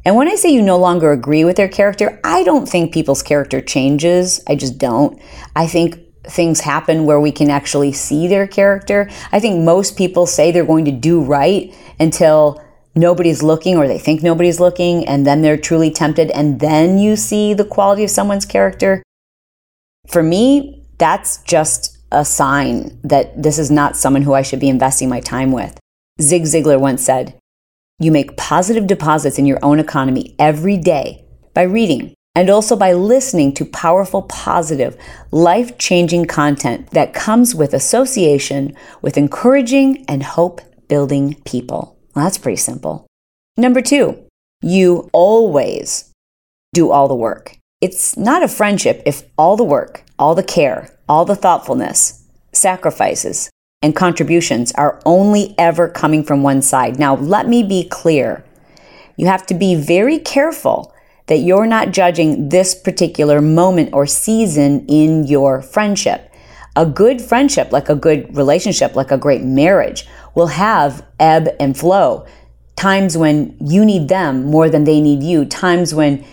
And 0.05 0.15
when 0.15 0.27
I 0.27 0.35
say 0.35 0.50
you 0.50 0.61
no 0.61 0.77
longer 0.77 1.11
agree 1.11 1.45
with 1.45 1.55
their 1.55 1.69
character, 1.69 2.19
I 2.23 2.44
don't 2.44 2.67
think 2.67 2.94
people's 2.94 3.23
character 3.23 3.61
changes. 3.61 4.44
I 4.47 4.55
just 4.55 4.77
don't. 4.77 5.21
I 5.55 5.67
think 5.67 6.00
things 6.25 6.61
happen 6.61 7.05
where 7.05 7.19
we 7.19 7.31
can 7.31 7.50
actually 7.50 7.94
see 7.94 8.27
their 8.27 8.47
character. 8.47 9.09
I 9.31 9.39
think 9.39 9.63
most 9.63 9.97
people 9.97 10.25
say 10.25 10.51
they're 10.51 10.65
going 10.65 10.85
to 10.85 10.91
do 10.91 11.21
right 11.21 11.73
until 12.00 12.63
nobody's 12.95 13.41
looking 13.41 13.77
or 13.77 13.88
they 13.88 13.97
think 13.97 14.21
nobody's 14.21 14.59
looking 14.59 15.07
and 15.07 15.25
then 15.25 15.41
they're 15.41 15.57
truly 15.57 15.91
tempted 15.91 16.29
and 16.31 16.59
then 16.59 16.97
you 16.97 17.15
see 17.15 17.53
the 17.53 17.65
quality 17.65 18.03
of 18.03 18.09
someone's 18.09 18.45
character. 18.45 19.03
For 20.07 20.21
me, 20.21 20.85
that's 20.97 21.41
just 21.44 21.97
a 22.11 22.23
sign 22.23 23.00
that 23.03 23.41
this 23.41 23.57
is 23.57 23.71
not 23.71 23.97
someone 23.97 24.21
who 24.21 24.33
I 24.33 24.44
should 24.44 24.59
be 24.59 24.69
investing 24.69 25.09
my 25.09 25.19
time 25.19 25.51
with. 25.51 25.79
Zig 26.21 26.44
Ziglar 26.44 26.79
once 26.79 27.03
said, 27.03 27.38
you 27.99 28.11
make 28.11 28.37
positive 28.37 28.87
deposits 28.87 29.37
in 29.37 29.45
your 29.45 29.59
own 29.63 29.79
economy 29.79 30.35
every 30.39 30.77
day 30.77 31.25
by 31.53 31.61
reading 31.61 32.13
and 32.35 32.49
also 32.49 32.75
by 32.75 32.93
listening 32.93 33.53
to 33.53 33.65
powerful, 33.65 34.23
positive, 34.23 34.97
life 35.31 35.77
changing 35.77 36.25
content 36.25 36.89
that 36.91 37.13
comes 37.13 37.53
with 37.53 37.73
association 37.73 38.75
with 39.01 39.17
encouraging 39.17 40.03
and 40.07 40.23
hope 40.23 40.62
building 40.88 41.35
people. 41.45 41.97
Well, 42.15 42.25
that's 42.25 42.38
pretty 42.38 42.57
simple. 42.57 43.05
Number 43.55 43.81
two, 43.81 44.25
you 44.62 45.09
always 45.13 46.12
do 46.73 46.89
all 46.89 47.07
the 47.07 47.15
work. 47.15 47.57
It's 47.81 48.17
not 48.17 48.43
a 48.43 48.47
friendship 48.47 49.03
if 49.05 49.23
all 49.38 49.55
the 49.55 49.63
work, 49.63 50.03
all 50.17 50.33
the 50.33 50.43
care, 50.43 50.97
all 51.07 51.25
the 51.25 51.35
thoughtfulness, 51.35 52.23
sacrifices, 52.51 53.50
and 53.83 53.95
contributions 53.95 54.71
are 54.71 54.99
only 55.05 55.53
ever 55.57 55.89
coming 55.89 56.23
from 56.23 56.41
one 56.41 56.61
side. 56.61 56.97
Now, 56.97 57.15
let 57.15 57.47
me 57.47 57.61
be 57.61 57.83
clear. 57.83 58.43
You 59.17 59.27
have 59.27 59.45
to 59.47 59.53
be 59.53 59.75
very 59.75 60.17
careful 60.17 60.93
that 61.27 61.39
you're 61.39 61.67
not 61.67 61.91
judging 61.91 62.49
this 62.49 62.73
particular 62.73 63.41
moment 63.41 63.89
or 63.93 64.07
season 64.07 64.85
in 64.87 65.25
your 65.27 65.61
friendship. 65.61 66.31
A 66.75 66.85
good 66.85 67.21
friendship, 67.21 67.71
like 67.71 67.89
a 67.89 67.95
good 67.95 68.35
relationship, 68.35 68.95
like 68.95 69.11
a 69.11 69.17
great 69.17 69.43
marriage, 69.43 70.07
will 70.33 70.47
have 70.47 71.05
ebb 71.19 71.49
and 71.59 71.77
flow. 71.77 72.25
Times 72.75 73.17
when 73.17 73.55
you 73.59 73.85
need 73.85 74.07
them 74.07 74.45
more 74.45 74.69
than 74.69 74.85
they 74.85 74.99
need 74.99 75.21
you, 75.21 75.45
times 75.45 75.93
when 75.93 76.25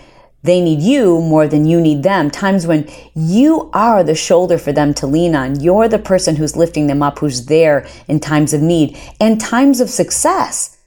they 0.43 0.59
need 0.59 0.81
you 0.81 1.21
more 1.21 1.47
than 1.47 1.65
you 1.65 1.79
need 1.79 2.03
them. 2.03 2.31
Times 2.31 2.65
when 2.65 2.89
you 3.13 3.69
are 3.73 4.03
the 4.03 4.15
shoulder 4.15 4.57
for 4.57 4.71
them 4.71 4.93
to 4.95 5.07
lean 5.07 5.35
on. 5.35 5.59
You're 5.59 5.87
the 5.87 5.99
person 5.99 6.35
who's 6.35 6.55
lifting 6.55 6.87
them 6.87 7.03
up, 7.03 7.19
who's 7.19 7.45
there 7.45 7.87
in 8.07 8.19
times 8.19 8.53
of 8.53 8.61
need 8.61 8.97
and 9.19 9.39
times 9.39 9.79
of 9.79 9.89
success. 9.89 10.77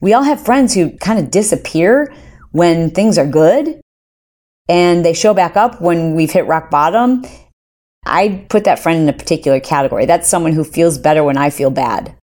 We 0.00 0.12
all 0.12 0.22
have 0.22 0.44
friends 0.44 0.74
who 0.74 0.90
kind 0.98 1.18
of 1.18 1.30
disappear 1.30 2.14
when 2.52 2.90
things 2.90 3.18
are 3.18 3.26
good 3.26 3.80
and 4.68 5.04
they 5.04 5.12
show 5.12 5.34
back 5.34 5.56
up 5.56 5.80
when 5.80 6.14
we've 6.14 6.32
hit 6.32 6.46
rock 6.46 6.70
bottom. 6.70 7.24
I 8.06 8.46
put 8.48 8.64
that 8.64 8.78
friend 8.78 9.02
in 9.02 9.08
a 9.08 9.18
particular 9.18 9.60
category. 9.60 10.06
That's 10.06 10.28
someone 10.28 10.52
who 10.52 10.64
feels 10.64 10.98
better 10.98 11.24
when 11.24 11.36
I 11.36 11.50
feel 11.50 11.70
bad. 11.70 12.16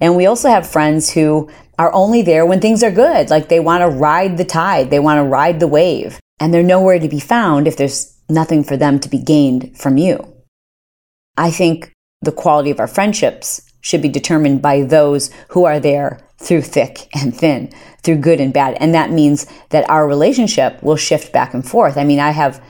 And 0.00 0.16
we 0.16 0.26
also 0.26 0.48
have 0.48 0.68
friends 0.68 1.10
who 1.10 1.50
are 1.78 1.92
only 1.92 2.22
there 2.22 2.46
when 2.46 2.60
things 2.60 2.82
are 2.82 2.90
good. 2.90 3.30
Like 3.30 3.48
they 3.48 3.60
want 3.60 3.82
to 3.82 3.88
ride 3.88 4.36
the 4.36 4.44
tide, 4.44 4.90
they 4.90 5.00
want 5.00 5.18
to 5.18 5.24
ride 5.24 5.60
the 5.60 5.68
wave, 5.68 6.20
and 6.40 6.52
they're 6.52 6.62
nowhere 6.62 6.98
to 6.98 7.08
be 7.08 7.20
found 7.20 7.66
if 7.66 7.76
there's 7.76 8.14
nothing 8.28 8.64
for 8.64 8.76
them 8.76 8.98
to 9.00 9.08
be 9.08 9.18
gained 9.18 9.76
from 9.76 9.96
you. 9.98 10.34
I 11.36 11.50
think 11.50 11.92
the 12.22 12.32
quality 12.32 12.70
of 12.70 12.80
our 12.80 12.86
friendships 12.86 13.60
should 13.80 14.00
be 14.00 14.08
determined 14.08 14.62
by 14.62 14.82
those 14.82 15.30
who 15.48 15.64
are 15.64 15.78
there 15.78 16.20
through 16.38 16.62
thick 16.62 17.08
and 17.14 17.36
thin, 17.36 17.70
through 18.02 18.16
good 18.16 18.40
and 18.40 18.52
bad. 18.52 18.76
And 18.80 18.94
that 18.94 19.10
means 19.10 19.46
that 19.70 19.88
our 19.90 20.06
relationship 20.06 20.82
will 20.82 20.96
shift 20.96 21.32
back 21.32 21.54
and 21.54 21.66
forth. 21.66 21.96
I 21.96 22.04
mean, 22.04 22.18
I 22.18 22.30
have 22.30 22.62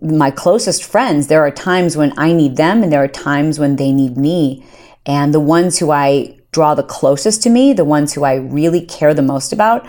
my 0.00 0.30
closest 0.30 0.84
friends, 0.84 1.26
there 1.26 1.44
are 1.44 1.50
times 1.50 1.96
when 1.96 2.18
I 2.18 2.32
need 2.32 2.56
them 2.56 2.82
and 2.82 2.92
there 2.92 3.02
are 3.02 3.08
times 3.08 3.58
when 3.58 3.76
they 3.76 3.92
need 3.92 4.16
me. 4.16 4.64
And 5.04 5.34
the 5.34 5.40
ones 5.40 5.78
who 5.78 5.90
I 5.90 6.39
draw 6.52 6.74
the 6.74 6.82
closest 6.82 7.42
to 7.42 7.50
me, 7.50 7.72
the 7.72 7.84
ones 7.84 8.12
who 8.12 8.24
I 8.24 8.34
really 8.34 8.84
care 8.84 9.14
the 9.14 9.22
most 9.22 9.52
about, 9.52 9.86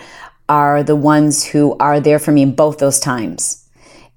are 0.48 0.82
the 0.82 0.96
ones 0.96 1.44
who 1.44 1.76
are 1.78 2.00
there 2.00 2.18
for 2.18 2.32
me 2.32 2.42
in 2.42 2.54
both 2.54 2.78
those 2.78 3.00
times. 3.00 3.68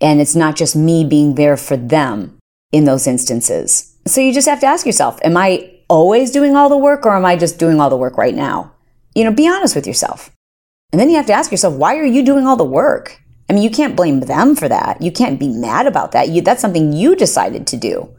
And 0.01 0.19
it's 0.19 0.35
not 0.35 0.55
just 0.55 0.75
me 0.75 1.05
being 1.05 1.35
there 1.35 1.57
for 1.57 1.77
them 1.77 2.37
in 2.71 2.85
those 2.85 3.07
instances. 3.07 3.95
So 4.05 4.21
you 4.21 4.33
just 4.33 4.47
have 4.47 4.59
to 4.59 4.67
ask 4.67 4.85
yourself, 4.85 5.19
am 5.23 5.37
I 5.37 5.71
always 5.87 6.31
doing 6.31 6.55
all 6.55 6.69
the 6.69 6.77
work 6.77 7.05
or 7.05 7.15
am 7.15 7.25
I 7.25 7.37
just 7.37 7.57
doing 7.57 7.79
all 7.79 7.89
the 7.89 7.97
work 7.97 8.17
right 8.17 8.35
now? 8.35 8.73
You 9.15 9.23
know, 9.23 9.31
be 9.31 9.47
honest 9.47 9.75
with 9.75 9.87
yourself. 9.87 10.31
And 10.91 10.99
then 10.99 11.09
you 11.09 11.15
have 11.15 11.27
to 11.27 11.33
ask 11.33 11.51
yourself, 11.51 11.75
why 11.75 11.97
are 11.97 12.05
you 12.05 12.23
doing 12.23 12.45
all 12.45 12.57
the 12.57 12.63
work? 12.63 13.21
I 13.49 13.53
mean, 13.53 13.63
you 13.63 13.69
can't 13.69 13.95
blame 13.95 14.21
them 14.21 14.55
for 14.55 14.67
that. 14.67 15.01
You 15.01 15.11
can't 15.11 15.39
be 15.39 15.49
mad 15.49 15.87
about 15.87 16.11
that. 16.13 16.29
You, 16.29 16.41
that's 16.41 16.61
something 16.61 16.93
you 16.93 17.15
decided 17.15 17.67
to 17.67 17.77
do. 17.77 18.09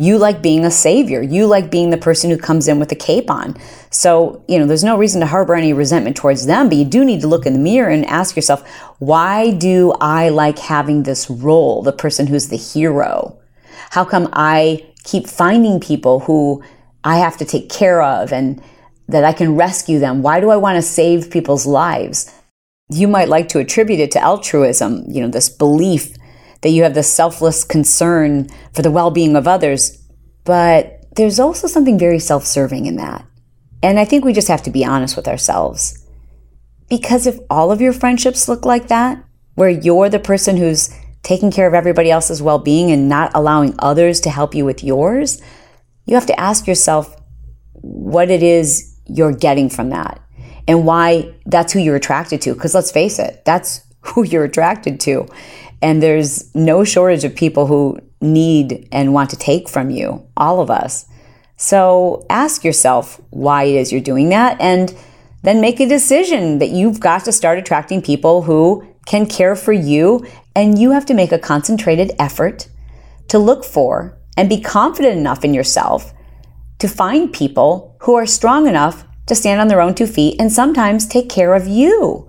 You 0.00 0.16
like 0.16 0.40
being 0.40 0.64
a 0.64 0.70
savior. 0.70 1.20
You 1.20 1.46
like 1.46 1.70
being 1.70 1.90
the 1.90 1.98
person 1.98 2.30
who 2.30 2.38
comes 2.38 2.68
in 2.68 2.78
with 2.78 2.90
a 2.90 2.96
cape 2.96 3.30
on. 3.30 3.54
So, 3.90 4.42
you 4.48 4.58
know, 4.58 4.64
there's 4.64 4.82
no 4.82 4.96
reason 4.96 5.20
to 5.20 5.26
harbor 5.26 5.54
any 5.54 5.74
resentment 5.74 6.16
towards 6.16 6.46
them, 6.46 6.70
but 6.70 6.78
you 6.78 6.86
do 6.86 7.04
need 7.04 7.20
to 7.20 7.28
look 7.28 7.44
in 7.44 7.52
the 7.52 7.58
mirror 7.58 7.90
and 7.90 8.06
ask 8.06 8.34
yourself, 8.34 8.66
why 8.98 9.50
do 9.50 9.92
I 10.00 10.30
like 10.30 10.58
having 10.58 11.02
this 11.02 11.28
role, 11.28 11.82
the 11.82 11.92
person 11.92 12.26
who's 12.26 12.48
the 12.48 12.56
hero? 12.56 13.38
How 13.90 14.06
come 14.06 14.30
I 14.32 14.86
keep 15.04 15.26
finding 15.26 15.80
people 15.80 16.20
who 16.20 16.64
I 17.04 17.18
have 17.18 17.36
to 17.36 17.44
take 17.44 17.68
care 17.68 18.02
of 18.02 18.32
and 18.32 18.62
that 19.06 19.24
I 19.24 19.34
can 19.34 19.54
rescue 19.54 19.98
them? 19.98 20.22
Why 20.22 20.40
do 20.40 20.48
I 20.48 20.56
want 20.56 20.76
to 20.76 20.82
save 20.82 21.30
people's 21.30 21.66
lives? 21.66 22.32
You 22.88 23.06
might 23.06 23.28
like 23.28 23.48
to 23.50 23.58
attribute 23.58 24.00
it 24.00 24.12
to 24.12 24.22
altruism, 24.22 25.04
you 25.08 25.20
know, 25.20 25.28
this 25.28 25.50
belief 25.50 26.16
that 26.62 26.70
you 26.70 26.82
have 26.82 26.94
this 26.94 27.12
selfless 27.12 27.64
concern 27.64 28.48
for 28.72 28.82
the 28.82 28.90
well 28.90 29.10
being 29.10 29.36
of 29.36 29.48
others. 29.48 29.98
But 30.44 31.04
there's 31.16 31.40
also 31.40 31.66
something 31.66 31.98
very 31.98 32.18
self 32.18 32.44
serving 32.46 32.86
in 32.86 32.96
that. 32.96 33.26
And 33.82 33.98
I 33.98 34.04
think 34.04 34.24
we 34.24 34.32
just 34.32 34.48
have 34.48 34.62
to 34.64 34.70
be 34.70 34.84
honest 34.84 35.16
with 35.16 35.28
ourselves. 35.28 36.06
Because 36.88 37.26
if 37.26 37.38
all 37.48 37.70
of 37.70 37.80
your 37.80 37.92
friendships 37.92 38.48
look 38.48 38.64
like 38.64 38.88
that, 38.88 39.22
where 39.54 39.70
you're 39.70 40.08
the 40.08 40.18
person 40.18 40.56
who's 40.56 40.90
taking 41.22 41.50
care 41.50 41.66
of 41.66 41.74
everybody 41.74 42.10
else's 42.10 42.42
well 42.42 42.58
being 42.58 42.90
and 42.90 43.08
not 43.08 43.30
allowing 43.34 43.74
others 43.78 44.20
to 44.20 44.30
help 44.30 44.54
you 44.54 44.64
with 44.64 44.82
yours, 44.82 45.40
you 46.06 46.14
have 46.14 46.26
to 46.26 46.40
ask 46.40 46.66
yourself 46.66 47.14
what 47.72 48.30
it 48.30 48.42
is 48.42 48.98
you're 49.06 49.32
getting 49.32 49.68
from 49.68 49.90
that 49.90 50.20
and 50.66 50.86
why 50.86 51.32
that's 51.46 51.72
who 51.72 51.78
you're 51.78 51.96
attracted 51.96 52.40
to. 52.42 52.54
Because 52.54 52.74
let's 52.74 52.90
face 52.90 53.18
it, 53.18 53.42
that's 53.44 53.82
who 54.00 54.24
you're 54.24 54.44
attracted 54.44 55.00
to. 55.00 55.28
And 55.82 56.02
there's 56.02 56.54
no 56.54 56.84
shortage 56.84 57.24
of 57.24 57.34
people 57.34 57.66
who 57.66 57.98
need 58.20 58.88
and 58.92 59.14
want 59.14 59.30
to 59.30 59.36
take 59.36 59.68
from 59.68 59.90
you, 59.90 60.26
all 60.36 60.60
of 60.60 60.70
us. 60.70 61.06
So 61.56 62.26
ask 62.30 62.64
yourself 62.64 63.20
why 63.30 63.64
it 63.64 63.76
is 63.76 63.92
you're 63.92 64.00
doing 64.00 64.30
that 64.30 64.60
and 64.60 64.94
then 65.42 65.60
make 65.60 65.80
a 65.80 65.88
decision 65.88 66.58
that 66.58 66.70
you've 66.70 67.00
got 67.00 67.24
to 67.24 67.32
start 67.32 67.58
attracting 67.58 68.02
people 68.02 68.42
who 68.42 68.86
can 69.06 69.26
care 69.26 69.56
for 69.56 69.72
you. 69.72 70.26
And 70.54 70.78
you 70.78 70.90
have 70.90 71.06
to 71.06 71.14
make 71.14 71.32
a 71.32 71.38
concentrated 71.38 72.12
effort 72.18 72.68
to 73.28 73.38
look 73.38 73.64
for 73.64 74.18
and 74.36 74.48
be 74.48 74.60
confident 74.60 75.18
enough 75.18 75.44
in 75.44 75.54
yourself 75.54 76.12
to 76.78 76.88
find 76.88 77.32
people 77.32 77.96
who 78.00 78.14
are 78.14 78.26
strong 78.26 78.66
enough 78.66 79.04
to 79.26 79.34
stand 79.34 79.60
on 79.60 79.68
their 79.68 79.80
own 79.80 79.94
two 79.94 80.06
feet 80.06 80.40
and 80.40 80.52
sometimes 80.52 81.06
take 81.06 81.28
care 81.28 81.54
of 81.54 81.68
you. 81.68 82.28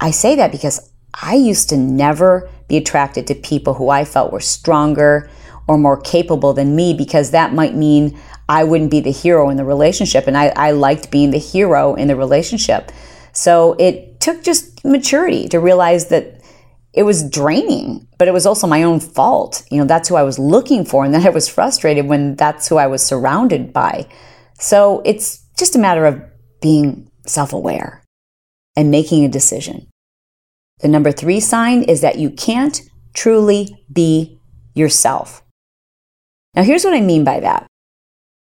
I 0.00 0.10
say 0.10 0.36
that 0.36 0.52
because 0.52 0.92
I 1.14 1.34
used 1.34 1.70
to 1.70 1.76
never 1.76 2.48
be 2.68 2.76
attracted 2.76 3.26
to 3.26 3.34
people 3.34 3.74
who 3.74 3.88
I 3.90 4.04
felt 4.04 4.32
were 4.32 4.40
stronger 4.40 5.30
or 5.66 5.78
more 5.78 6.00
capable 6.00 6.52
than 6.52 6.76
me 6.76 6.94
because 6.94 7.30
that 7.30 7.54
might 7.54 7.74
mean 7.74 8.18
I 8.48 8.64
wouldn't 8.64 8.90
be 8.90 9.00
the 9.00 9.12
hero 9.12 9.48
in 9.48 9.56
the 9.56 9.64
relationship. 9.64 10.26
And 10.26 10.36
I, 10.36 10.48
I 10.56 10.72
liked 10.72 11.10
being 11.10 11.30
the 11.30 11.38
hero 11.38 11.94
in 11.94 12.08
the 12.08 12.16
relationship. 12.16 12.92
So 13.32 13.74
it 13.78 14.20
took 14.20 14.42
just 14.42 14.84
maturity 14.84 15.48
to 15.48 15.58
realize 15.58 16.08
that 16.08 16.40
it 16.92 17.02
was 17.02 17.28
draining, 17.28 18.06
but 18.18 18.28
it 18.28 18.34
was 18.34 18.46
also 18.46 18.66
my 18.66 18.84
own 18.84 19.00
fault. 19.00 19.64
You 19.70 19.78
know, 19.78 19.84
that's 19.84 20.08
who 20.08 20.14
I 20.14 20.22
was 20.22 20.38
looking 20.38 20.84
for. 20.84 21.04
And 21.04 21.12
then 21.12 21.26
I 21.26 21.30
was 21.30 21.48
frustrated 21.48 22.06
when 22.06 22.36
that's 22.36 22.68
who 22.68 22.76
I 22.76 22.86
was 22.86 23.04
surrounded 23.04 23.72
by. 23.72 24.06
So 24.58 25.02
it's 25.04 25.44
just 25.58 25.74
a 25.74 25.80
matter 25.80 26.06
of 26.06 26.22
being 26.60 27.10
self 27.26 27.52
aware 27.52 28.04
and 28.76 28.90
making 28.90 29.24
a 29.24 29.28
decision. 29.28 29.88
The 30.80 30.88
number 30.88 31.12
three 31.12 31.40
sign 31.40 31.82
is 31.82 32.00
that 32.00 32.18
you 32.18 32.30
can't 32.30 32.80
truly 33.14 33.76
be 33.92 34.40
yourself. 34.74 35.42
Now, 36.54 36.62
here's 36.62 36.84
what 36.84 36.94
I 36.94 37.00
mean 37.00 37.24
by 37.24 37.40
that. 37.40 37.66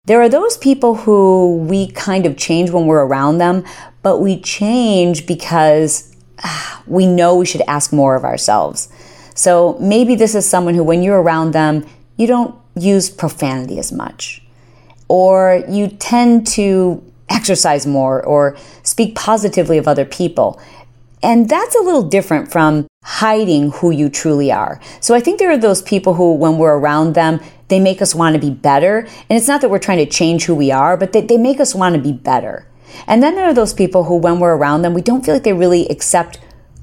There 0.04 0.20
are 0.20 0.28
those 0.28 0.56
people 0.56 0.96
who 0.96 1.58
we 1.58 1.88
kind 1.92 2.26
of 2.26 2.36
change 2.36 2.70
when 2.70 2.86
we're 2.86 3.04
around 3.04 3.38
them, 3.38 3.64
but 4.02 4.18
we 4.18 4.40
change 4.40 5.26
because 5.26 6.14
ah, 6.42 6.82
we 6.86 7.06
know 7.06 7.36
we 7.36 7.46
should 7.46 7.62
ask 7.68 7.92
more 7.92 8.16
of 8.16 8.24
ourselves. 8.24 8.88
So 9.34 9.76
maybe 9.80 10.14
this 10.14 10.34
is 10.34 10.48
someone 10.48 10.74
who, 10.74 10.82
when 10.82 11.02
you're 11.02 11.22
around 11.22 11.52
them, 11.52 11.86
you 12.16 12.26
don't 12.26 12.54
use 12.74 13.10
profanity 13.10 13.78
as 13.78 13.92
much, 13.92 14.42
or 15.08 15.64
you 15.68 15.88
tend 15.88 16.46
to 16.48 17.02
exercise 17.28 17.86
more 17.86 18.22
or 18.24 18.56
speak 18.82 19.14
positively 19.14 19.78
of 19.78 19.86
other 19.88 20.04
people. 20.04 20.60
And 21.22 21.48
that's 21.48 21.74
a 21.76 21.80
little 21.80 22.02
different 22.02 22.50
from 22.50 22.86
hiding 23.04 23.70
who 23.72 23.90
you 23.90 24.08
truly 24.08 24.50
are. 24.50 24.80
So 25.00 25.14
I 25.14 25.20
think 25.20 25.38
there 25.38 25.50
are 25.50 25.58
those 25.58 25.82
people 25.82 26.14
who, 26.14 26.34
when 26.34 26.58
we're 26.58 26.76
around 26.76 27.14
them, 27.14 27.40
they 27.68 27.80
make 27.80 28.02
us 28.02 28.14
want 28.14 28.34
to 28.34 28.40
be 28.40 28.50
better. 28.50 28.98
And 28.98 29.36
it's 29.36 29.48
not 29.48 29.60
that 29.60 29.70
we're 29.70 29.78
trying 29.78 29.98
to 29.98 30.06
change 30.06 30.44
who 30.44 30.54
we 30.54 30.70
are, 30.70 30.96
but 30.96 31.12
they, 31.12 31.20
they 31.20 31.38
make 31.38 31.60
us 31.60 31.74
want 31.74 31.94
to 31.94 32.00
be 32.00 32.12
better. 32.12 32.66
And 33.06 33.22
then 33.22 33.34
there 33.34 33.46
are 33.46 33.54
those 33.54 33.72
people 33.72 34.04
who, 34.04 34.16
when 34.16 34.40
we're 34.40 34.56
around 34.56 34.82
them, 34.82 34.94
we 34.94 35.00
don't 35.00 35.24
feel 35.24 35.34
like 35.34 35.44
they 35.44 35.52
really 35.52 35.88
accept 35.88 36.38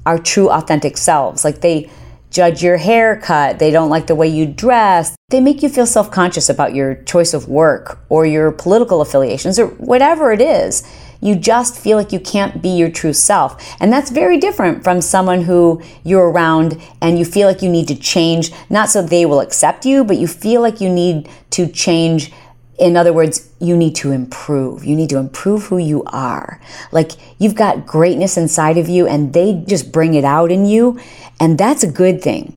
our 0.06 0.18
true, 0.18 0.50
authentic 0.50 0.96
selves. 0.96 1.44
Like 1.44 1.60
they 1.60 1.90
judge 2.30 2.62
your 2.62 2.76
haircut, 2.76 3.58
they 3.58 3.70
don't 3.70 3.90
like 3.90 4.06
the 4.06 4.14
way 4.14 4.28
you 4.28 4.46
dress, 4.46 5.16
they 5.30 5.40
make 5.40 5.62
you 5.62 5.68
feel 5.68 5.86
self 5.86 6.10
conscious 6.10 6.48
about 6.48 6.74
your 6.74 6.96
choice 7.04 7.34
of 7.34 7.48
work 7.48 8.00
or 8.08 8.24
your 8.26 8.52
political 8.52 9.00
affiliations 9.00 9.58
or 9.58 9.68
whatever 9.68 10.32
it 10.32 10.40
is. 10.40 10.82
You 11.20 11.36
just 11.36 11.76
feel 11.76 11.96
like 11.96 12.12
you 12.12 12.20
can't 12.20 12.62
be 12.62 12.70
your 12.70 12.90
true 12.90 13.12
self. 13.12 13.76
And 13.80 13.92
that's 13.92 14.10
very 14.10 14.38
different 14.38 14.82
from 14.82 15.00
someone 15.00 15.42
who 15.42 15.82
you're 16.04 16.30
around 16.30 16.80
and 17.00 17.18
you 17.18 17.24
feel 17.24 17.46
like 17.46 17.62
you 17.62 17.70
need 17.70 17.88
to 17.88 17.94
change, 17.94 18.52
not 18.70 18.88
so 18.88 19.02
they 19.02 19.26
will 19.26 19.40
accept 19.40 19.84
you, 19.84 20.04
but 20.04 20.18
you 20.18 20.26
feel 20.26 20.62
like 20.62 20.80
you 20.80 20.88
need 20.88 21.28
to 21.50 21.66
change 21.66 22.32
in 22.80 22.96
other 22.96 23.12
words, 23.12 23.50
you 23.60 23.76
need 23.76 23.94
to 23.96 24.10
improve. 24.10 24.86
You 24.86 24.96
need 24.96 25.10
to 25.10 25.18
improve 25.18 25.66
who 25.66 25.76
you 25.76 26.02
are. 26.06 26.58
Like 26.90 27.12
you've 27.38 27.54
got 27.54 27.86
greatness 27.86 28.38
inside 28.38 28.78
of 28.78 28.88
you 28.88 29.06
and 29.06 29.34
they 29.34 29.62
just 29.68 29.92
bring 29.92 30.14
it 30.14 30.24
out 30.24 30.50
in 30.50 30.64
you. 30.64 30.98
And 31.38 31.58
that's 31.58 31.82
a 31.82 31.90
good 31.90 32.22
thing. 32.22 32.54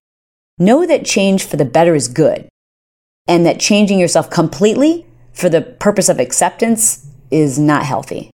Know 0.58 0.86
that 0.86 1.06
change 1.06 1.44
for 1.44 1.58
the 1.58 1.66
better 1.66 1.94
is 1.94 2.08
good 2.08 2.48
and 3.28 3.46
that 3.46 3.60
changing 3.60 4.00
yourself 4.00 4.30
completely 4.30 5.06
for 5.34 5.50
the 5.50 5.62
purpose 5.62 6.08
of 6.08 6.20
acceptance 6.20 7.06
is 7.30 7.60
not 7.60 7.84
healthy. 7.84 8.33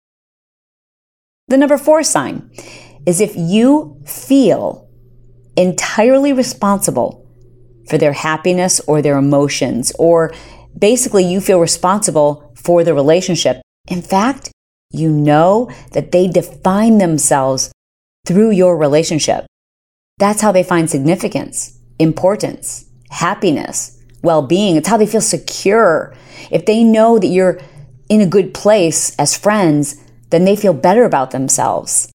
The 1.48 1.58
number 1.58 1.76
four 1.76 2.02
sign 2.02 2.50
is 3.06 3.20
if 3.20 3.36
you 3.36 4.00
feel 4.06 4.88
entirely 5.56 6.32
responsible 6.32 7.28
for 7.88 7.98
their 7.98 8.14
happiness 8.14 8.80
or 8.86 9.02
their 9.02 9.18
emotions 9.18 9.92
or 9.98 10.32
basically 10.76 11.24
you 11.24 11.40
feel 11.40 11.60
responsible 11.60 12.52
for 12.56 12.82
the 12.82 12.94
relationship. 12.94 13.60
In 13.88 14.00
fact, 14.00 14.50
you 14.90 15.10
know 15.10 15.70
that 15.92 16.12
they 16.12 16.28
define 16.28 16.98
themselves 16.98 17.70
through 18.26 18.52
your 18.52 18.76
relationship. 18.78 19.44
That's 20.18 20.40
how 20.40 20.50
they 20.50 20.62
find 20.62 20.88
significance, 20.88 21.78
importance, 21.98 22.86
happiness, 23.10 24.02
well 24.22 24.42
being. 24.42 24.76
It's 24.76 24.88
how 24.88 24.96
they 24.96 25.06
feel 25.06 25.20
secure. 25.20 26.16
If 26.50 26.64
they 26.64 26.82
know 26.82 27.18
that 27.18 27.26
you're 27.26 27.60
in 28.08 28.22
a 28.22 28.26
good 28.26 28.54
place 28.54 29.14
as 29.16 29.36
friends, 29.36 30.00
then 30.30 30.44
they 30.44 30.56
feel 30.56 30.74
better 30.74 31.04
about 31.04 31.30
themselves. 31.30 32.10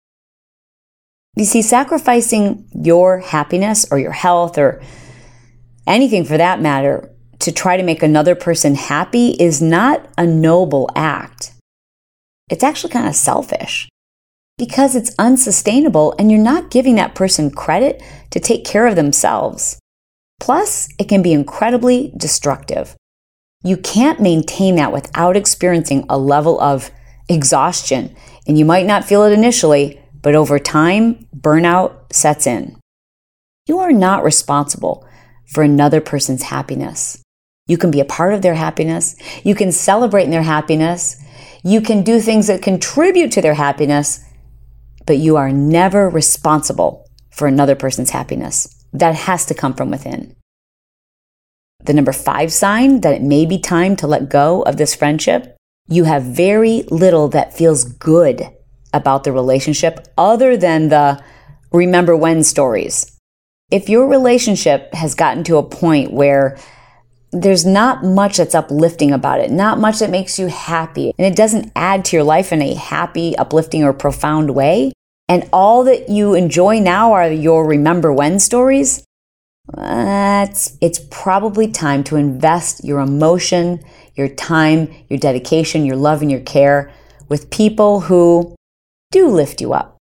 You 1.36 1.46
see, 1.46 1.62
sacrificing 1.62 2.68
your 2.74 3.20
happiness 3.20 3.86
or 3.92 4.00
your 4.00 4.14
health 4.14 4.58
or 4.58 4.82
anything 5.86 6.24
for 6.24 6.38
that 6.38 6.62
matter 6.62 7.12
to 7.40 7.52
try 7.52 7.78
to 7.78 7.84
make 7.84 8.02
another 8.02 8.36
person 8.36 8.76
happy 8.76 9.32
is 9.32 9.62
not 9.62 10.08
a 10.18 10.26
noble 10.26 10.90
act. 10.96 11.52
It's 12.50 12.64
actually 12.64 12.94
kind 12.94 13.08
of 13.08 13.16
selfish 13.16 13.90
because 14.58 14.96
it's 14.96 15.16
unsustainable 15.20 16.16
and 16.18 16.32
you're 16.32 16.40
not 16.40 16.72
giving 16.72 16.96
that 16.96 17.16
person 17.16 17.52
credit 17.52 18.02
to 18.32 18.40
take 18.40 18.64
care 18.64 18.88
of 18.88 18.96
themselves. 18.96 19.78
Plus, 20.40 20.88
it 21.00 21.10
can 21.10 21.22
be 21.22 21.34
incredibly 21.34 22.14
destructive. 22.16 22.96
You 23.64 23.78
can't 23.78 24.22
maintain 24.22 24.76
that 24.76 24.94
without 24.94 25.36
experiencing 25.36 26.06
a 26.08 26.18
level 26.18 26.60
of 26.62 26.92
exhaustion. 27.30 28.16
And 28.48 28.58
you 28.58 28.66
might 28.66 28.86
not 28.86 29.06
feel 29.06 29.24
it 29.24 29.34
initially, 29.34 30.02
but 30.22 30.36
over 30.36 30.60
time, 30.60 31.28
burnout 31.36 32.14
sets 32.14 32.48
in. 32.48 32.78
You 33.68 33.80
are 33.80 33.92
not 33.92 34.24
responsible 34.24 35.08
for 35.48 35.64
another 35.64 36.02
person's 36.02 36.44
happiness. 36.44 37.22
You 37.68 37.78
can 37.78 37.90
be 37.90 38.00
a 38.00 38.06
part 38.06 38.34
of 38.34 38.42
their 38.42 38.54
happiness. 38.54 39.16
You 39.44 39.56
can 39.56 39.72
celebrate 39.72 40.26
in 40.26 40.32
their 40.32 40.44
happiness. 40.44 41.20
You 41.64 41.82
can 41.82 42.04
do 42.04 42.20
things 42.20 42.48
that 42.48 42.62
contribute 42.62 43.32
to 43.32 43.42
their 43.42 43.56
happiness, 43.56 44.24
but 45.08 45.18
you 45.18 45.36
are 45.36 45.52
never 45.52 46.08
responsible 46.10 47.08
for 47.32 47.48
another 47.48 47.76
person's 47.76 48.12
happiness. 48.12 48.86
That 48.94 49.16
has 49.16 49.46
to 49.48 49.56
come 49.56 49.74
from 49.74 49.90
within. 49.90 50.36
The 51.84 51.94
number 51.94 52.14
five 52.14 52.52
sign 52.52 53.02
that 53.02 53.14
it 53.14 53.22
may 53.22 53.46
be 53.46 53.60
time 53.60 53.96
to 53.98 54.08
let 54.08 54.30
go 54.30 54.62
of 54.62 54.78
this 54.78 54.96
friendship. 54.96 55.55
You 55.88 56.06
have 56.06 56.24
very 56.24 56.84
little 56.90 57.28
that 57.30 57.56
feels 57.56 57.84
good 57.84 58.42
about 58.94 59.24
the 59.24 59.32
relationship 59.32 60.08
other 60.18 60.58
than 60.58 60.90
the 60.90 61.24
remember 61.72 62.16
when 62.16 62.44
stories. 62.44 63.12
If 63.72 63.90
your 63.90 64.08
relationship 64.08 64.94
has 64.94 65.14
gotten 65.14 65.44
to 65.46 65.58
a 65.58 65.64
point 65.64 66.12
where 66.12 66.58
there's 67.32 67.66
not 67.66 68.04
much 68.04 68.38
that's 68.38 68.56
uplifting 68.56 69.12
about 69.12 69.42
it, 69.42 69.52
not 69.52 69.80
much 69.80 70.00
that 70.00 70.10
makes 70.10 70.40
you 70.40 70.48
happy, 70.48 71.14
and 71.20 71.28
it 71.28 71.36
doesn't 71.36 71.72
add 71.76 72.06
to 72.06 72.16
your 72.16 72.24
life 72.24 72.52
in 72.52 72.62
a 72.62 72.74
happy, 72.74 73.38
uplifting, 73.38 73.84
or 73.84 73.94
profound 73.94 74.56
way, 74.56 74.94
and 75.28 75.48
all 75.52 75.84
that 75.84 76.10
you 76.10 76.34
enjoy 76.34 76.80
now 76.80 77.12
are 77.12 77.30
your 77.30 77.68
remember 77.68 78.14
when 78.14 78.40
stories, 78.40 79.04
that's, 79.74 80.78
it's 80.82 81.00
probably 81.10 81.72
time 81.72 82.04
to 82.06 82.16
invest 82.16 82.84
your 82.84 83.00
emotion, 83.00 83.84
your 84.16 84.28
time, 84.28 84.94
your 85.10 85.20
dedication, 85.20 85.86
your 85.86 85.96
love, 85.96 86.22
and 86.22 86.32
your 86.32 86.42
care 86.42 86.92
with 87.30 87.50
people 87.50 88.02
who 88.02 88.56
do 89.12 89.28
lift 89.28 89.62
you 89.62 89.74
up. 89.74 89.98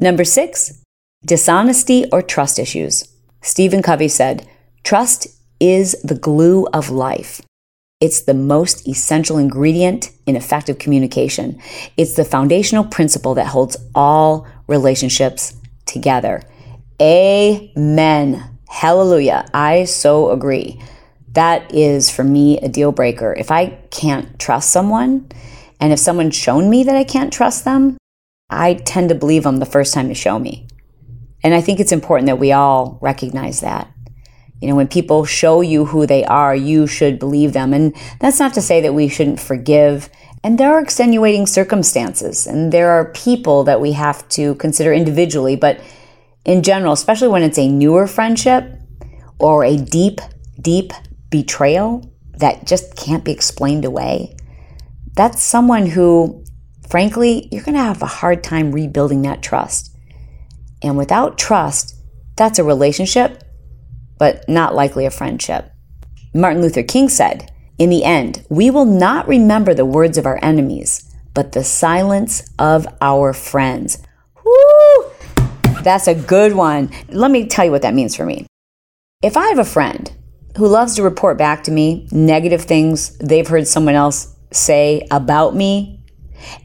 Number 0.00 0.24
six, 0.24 0.82
Dishonesty 1.24 2.04
or 2.12 2.22
trust 2.22 2.58
issues. 2.60 3.04
Stephen 3.42 3.82
Covey 3.82 4.08
said, 4.08 4.48
Trust 4.84 5.26
is 5.58 6.00
the 6.02 6.14
glue 6.14 6.66
of 6.72 6.90
life. 6.90 7.42
It's 8.00 8.22
the 8.22 8.34
most 8.34 8.86
essential 8.86 9.36
ingredient 9.36 10.10
in 10.26 10.36
effective 10.36 10.78
communication. 10.78 11.60
It's 11.96 12.14
the 12.14 12.24
foundational 12.24 12.84
principle 12.84 13.34
that 13.34 13.48
holds 13.48 13.76
all 13.96 14.46
relationships 14.68 15.56
together. 15.86 16.42
Amen. 17.00 18.58
Hallelujah. 18.68 19.48
I 19.54 19.84
so 19.84 20.30
agree. 20.30 20.80
That 21.32 21.72
is 21.72 22.10
for 22.10 22.24
me 22.24 22.58
a 22.58 22.68
deal 22.68 22.90
breaker. 22.90 23.32
If 23.32 23.50
I 23.50 23.78
can't 23.90 24.38
trust 24.38 24.70
someone, 24.70 25.30
and 25.80 25.92
if 25.92 25.98
someone's 26.00 26.34
shown 26.34 26.68
me 26.68 26.82
that 26.84 26.96
I 26.96 27.04
can't 27.04 27.32
trust 27.32 27.64
them, 27.64 27.96
I 28.50 28.74
tend 28.74 29.10
to 29.10 29.14
believe 29.14 29.44
them 29.44 29.58
the 29.58 29.66
first 29.66 29.94
time 29.94 30.08
they 30.08 30.14
show 30.14 30.38
me. 30.38 30.66
And 31.44 31.54
I 31.54 31.60
think 31.60 31.78
it's 31.78 31.92
important 31.92 32.26
that 32.26 32.40
we 32.40 32.50
all 32.50 32.98
recognize 33.00 33.60
that. 33.60 33.92
You 34.60 34.68
know, 34.68 34.74
when 34.74 34.88
people 34.88 35.24
show 35.24 35.60
you 35.60 35.84
who 35.84 36.04
they 36.04 36.24
are, 36.24 36.56
you 36.56 36.88
should 36.88 37.20
believe 37.20 37.52
them. 37.52 37.72
And 37.72 37.94
that's 38.18 38.40
not 38.40 38.54
to 38.54 38.62
say 38.62 38.80
that 38.80 38.94
we 38.94 39.08
shouldn't 39.08 39.38
forgive. 39.38 40.10
And 40.42 40.58
there 40.58 40.72
are 40.72 40.80
extenuating 40.80 41.46
circumstances, 41.46 42.46
and 42.46 42.72
there 42.72 42.90
are 42.90 43.12
people 43.12 43.62
that 43.64 43.80
we 43.80 43.92
have 43.92 44.28
to 44.30 44.56
consider 44.56 44.92
individually. 44.92 45.54
But 45.54 45.80
in 46.48 46.62
general, 46.62 46.94
especially 46.94 47.28
when 47.28 47.42
it's 47.42 47.58
a 47.58 47.68
newer 47.68 48.06
friendship 48.06 48.80
or 49.38 49.64
a 49.64 49.76
deep, 49.76 50.18
deep 50.58 50.94
betrayal 51.28 52.10
that 52.38 52.66
just 52.66 52.96
can't 52.96 53.22
be 53.22 53.30
explained 53.30 53.84
away, 53.84 54.34
that's 55.14 55.42
someone 55.42 55.84
who, 55.84 56.42
frankly, 56.88 57.48
you're 57.52 57.62
going 57.62 57.74
to 57.74 57.82
have 57.82 58.00
a 58.00 58.06
hard 58.06 58.42
time 58.42 58.72
rebuilding 58.72 59.20
that 59.22 59.42
trust. 59.42 59.94
And 60.82 60.96
without 60.96 61.36
trust, 61.36 61.94
that's 62.34 62.58
a 62.58 62.64
relationship, 62.64 63.44
but 64.18 64.48
not 64.48 64.74
likely 64.74 65.04
a 65.04 65.10
friendship. 65.10 65.70
Martin 66.34 66.62
Luther 66.62 66.82
King 66.82 67.10
said, 67.10 67.52
In 67.76 67.90
the 67.90 68.04
end, 68.04 68.46
we 68.48 68.70
will 68.70 68.86
not 68.86 69.28
remember 69.28 69.74
the 69.74 69.84
words 69.84 70.16
of 70.16 70.24
our 70.24 70.38
enemies, 70.42 71.14
but 71.34 71.52
the 71.52 71.64
silence 71.64 72.50
of 72.58 72.86
our 73.02 73.34
friends. 73.34 73.98
That's 75.82 76.08
a 76.08 76.14
good 76.14 76.54
one. 76.54 76.90
Let 77.08 77.30
me 77.30 77.46
tell 77.46 77.64
you 77.64 77.70
what 77.70 77.82
that 77.82 77.94
means 77.94 78.14
for 78.16 78.26
me. 78.26 78.46
If 79.22 79.36
I 79.36 79.48
have 79.48 79.58
a 79.58 79.64
friend 79.64 80.10
who 80.56 80.66
loves 80.66 80.96
to 80.96 81.02
report 81.02 81.38
back 81.38 81.64
to 81.64 81.70
me 81.70 82.08
negative 82.10 82.62
things 82.62 83.16
they've 83.18 83.46
heard 83.46 83.66
someone 83.66 83.94
else 83.94 84.34
say 84.52 85.06
about 85.10 85.54
me, 85.54 86.00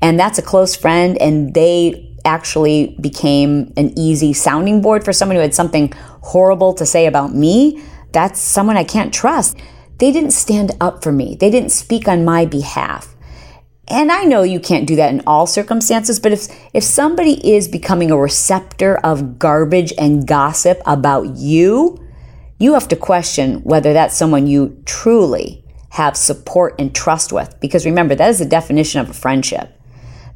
and 0.02 0.20
that's 0.20 0.38
a 0.38 0.42
close 0.42 0.76
friend, 0.76 1.18
and 1.22 1.54
they 1.54 2.16
actually 2.26 2.96
became 3.02 3.74
an 3.76 3.98
easy 3.98 4.34
sounding 4.34 4.82
board 4.82 5.04
for 5.04 5.12
someone 5.14 5.36
who 5.36 5.42
had 5.42 5.54
something 5.54 5.92
horrible 6.22 6.74
to 6.74 6.86
say 6.86 7.06
about 7.06 7.34
me, 7.34 7.84
that's 8.12 8.40
someone 8.40 8.78
I 8.78 8.84
can't 8.84 9.14
trust. 9.14 9.58
They 9.98 10.12
didn't 10.12 10.32
stand 10.32 10.72
up 10.80 11.04
for 11.04 11.12
me, 11.12 11.36
they 11.40 11.50
didn't 11.50 11.72
speak 11.72 12.08
on 12.08 12.26
my 12.26 12.46
behalf. 12.46 13.13
And 13.88 14.12
I 14.12 14.24
know 14.24 14.44
you 14.44 14.60
can't 14.60 14.88
do 14.88 14.96
that 14.96 15.14
in 15.14 15.22
all 15.28 15.46
circumstances, 15.46 16.20
but 16.20 16.32
if, 16.32 16.48
if 16.74 16.84
somebody 16.84 17.54
is 17.54 17.68
becoming 17.68 18.12
a 18.12 18.18
receptor 18.18 18.98
of 18.98 19.38
garbage 19.40 19.94
and 19.98 20.26
gossip 20.26 20.82
about 20.86 21.36
you, 21.36 22.00
you 22.60 22.74
have 22.74 22.88
to 22.88 22.96
question 22.96 23.56
whether 23.64 23.92
that's 23.92 24.16
someone 24.16 24.48
you 24.48 24.82
truly 24.86 25.66
have 25.90 26.16
support 26.16 26.76
and 26.80 26.96
trust 26.96 27.34
with. 27.34 27.60
Because 27.60 27.86
remember, 27.86 28.16
that 28.16 28.30
is 28.30 28.40
the 28.40 28.46
definition 28.46 29.02
of 29.02 29.10
a 29.10 29.14
friendship. 29.14 29.78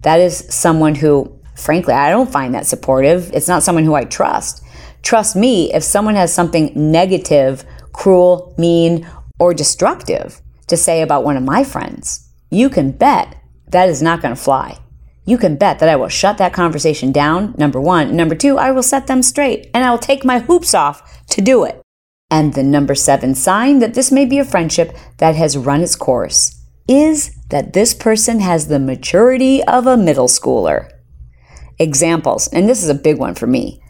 That 0.02 0.20
is 0.20 0.46
someone 0.54 0.96
who 0.96 1.38
frankly, 1.58 1.94
I 1.94 2.10
don't 2.10 2.32
find 2.32 2.54
that 2.54 2.66
supportive. 2.66 3.32
It's 3.34 3.48
not 3.48 3.64
someone 3.64 3.84
who 3.84 3.96
I 3.96 4.06
trust. 4.06 4.64
Trust 5.02 5.36
me, 5.36 5.74
if 5.74 5.84
someone 5.84 6.16
has 6.16 6.34
something 6.34 6.72
negative, 6.76 7.66
cruel, 7.92 8.54
mean, 8.58 9.10
or 9.40 9.54
destructive 9.54 10.42
to 10.68 10.78
say 10.78 11.02
about 11.02 11.24
one 11.24 11.38
of 11.38 11.44
my 11.44 11.64
friends, 11.64 12.27
you 12.50 12.70
can 12.70 12.92
bet 12.92 13.36
that 13.70 13.90
is 13.90 14.02
not 14.02 14.22
going 14.22 14.36
to 14.36 14.42
fly. 14.42 14.80
You 15.26 15.38
can 15.38 15.58
bet 15.58 15.80
that 15.80 15.90
I 15.90 15.98
will 15.98 16.08
shut 16.08 16.38
that 16.38 16.54
conversation 16.54 17.12
down, 17.12 17.54
number 17.58 17.82
one. 17.82 18.16
Number 18.16 18.34
two, 18.34 18.58
I 18.58 18.72
will 18.72 18.84
set 18.84 19.08
them 19.08 19.22
straight 19.22 19.70
and 19.74 19.84
I 19.84 19.92
will 19.92 19.98
take 19.98 20.24
my 20.24 20.40
hoops 20.40 20.74
off 20.74 21.26
to 21.28 21.42
do 21.42 21.66
it. 21.66 21.82
And 22.32 22.54
the 22.54 22.64
number 22.64 22.96
seven 22.96 23.36
sign 23.36 23.80
that 23.80 23.94
this 23.94 24.12
may 24.12 24.26
be 24.26 24.40
a 24.40 24.46
friendship 24.46 24.96
that 25.18 25.36
has 25.36 25.58
run 25.58 25.82
its 25.82 25.96
course 25.96 26.54
is 26.88 27.36
that 27.50 27.74
this 27.74 27.94
person 27.94 28.40
has 28.40 28.68
the 28.68 28.80
maturity 28.80 29.64
of 29.64 29.86
a 29.86 29.98
middle 29.98 30.28
schooler. 30.28 30.90
Examples, 31.80 32.48
and 32.48 32.68
this 32.68 32.82
is 32.82 32.90
a 32.90 32.96
big 32.96 33.18
one 33.18 33.36
for 33.36 33.48
me. 33.48 33.82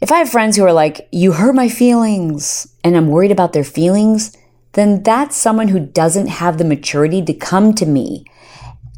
If 0.00 0.12
I 0.12 0.18
have 0.18 0.30
friends 0.30 0.56
who 0.56 0.64
are 0.64 0.72
like, 0.72 1.08
you 1.12 1.32
hurt 1.32 1.54
my 1.54 1.68
feelings, 1.68 2.66
and 2.82 2.96
I'm 2.96 3.08
worried 3.08 3.30
about 3.30 3.52
their 3.52 3.64
feelings, 3.64 4.36
then 4.76 5.02
that's 5.02 5.34
someone 5.34 5.68
who 5.68 5.80
doesn't 5.80 6.26
have 6.26 6.58
the 6.58 6.64
maturity 6.64 7.22
to 7.24 7.32
come 7.32 7.72
to 7.74 7.86
me 7.86 8.26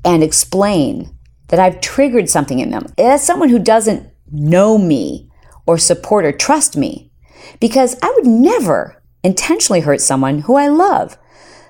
and 0.04 0.24
explain 0.24 1.16
that 1.48 1.60
I've 1.60 1.80
triggered 1.80 2.28
something 2.28 2.58
in 2.58 2.70
them. 2.70 2.86
That's 2.96 3.24
someone 3.24 3.48
who 3.48 3.60
doesn't 3.60 4.10
know 4.32 4.76
me 4.76 5.30
or 5.66 5.78
support 5.78 6.24
or 6.24 6.32
trust 6.32 6.76
me 6.76 7.12
because 7.60 7.96
I 8.02 8.12
would 8.16 8.26
never 8.26 9.00
intentionally 9.22 9.80
hurt 9.80 10.00
someone 10.00 10.40
who 10.40 10.56
I 10.56 10.66
love. 10.66 11.16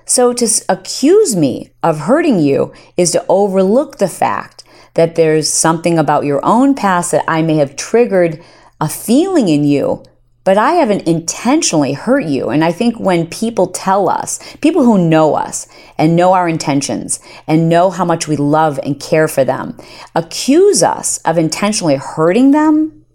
So 0.05 0.33
to 0.33 0.65
accuse 0.67 1.35
me 1.35 1.69
of 1.83 1.99
hurting 1.99 2.39
you 2.39 2.73
is 2.97 3.11
to 3.11 3.23
overlook 3.29 3.99
the 3.99 4.07
fact 4.07 4.63
that 4.95 5.13
there's 5.13 5.47
something 5.53 5.99
about 5.99 6.25
your 6.25 6.43
own 6.43 6.73
past 6.73 7.11
that 7.11 7.23
I 7.27 7.43
may 7.43 7.57
have 7.57 7.75
triggered 7.75 8.43
a 8.81 8.89
feeling 8.89 9.49
in 9.49 9.63
you, 9.65 10.03
but 10.49 10.57
I 10.57 10.71
haven't 10.71 11.07
intentionally 11.07 11.93
hurt 11.93 12.25
you. 12.25 12.49
And 12.49 12.63
I 12.63 12.71
think 12.71 12.99
when 12.99 13.27
people 13.27 13.67
tell 13.67 14.09
us, 14.09 14.39
people 14.61 14.83
who 14.83 14.97
know 14.97 15.35
us 15.35 15.67
and 15.95 16.15
know 16.15 16.33
our 16.33 16.49
intentions 16.49 17.19
and 17.45 17.69
know 17.69 17.91
how 17.91 18.03
much 18.03 18.27
we 18.27 18.35
love 18.35 18.79
and 18.81 18.99
care 18.99 19.27
for 19.27 19.43
them, 19.43 19.77
accuse 20.15 20.81
us 20.81 21.19
of 21.19 21.37
intentionally 21.37 21.97
hurting 21.97 22.49
them, 22.49 23.05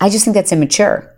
I 0.00 0.08
just 0.08 0.24
think 0.24 0.34
that's 0.34 0.50
immature. 0.50 1.14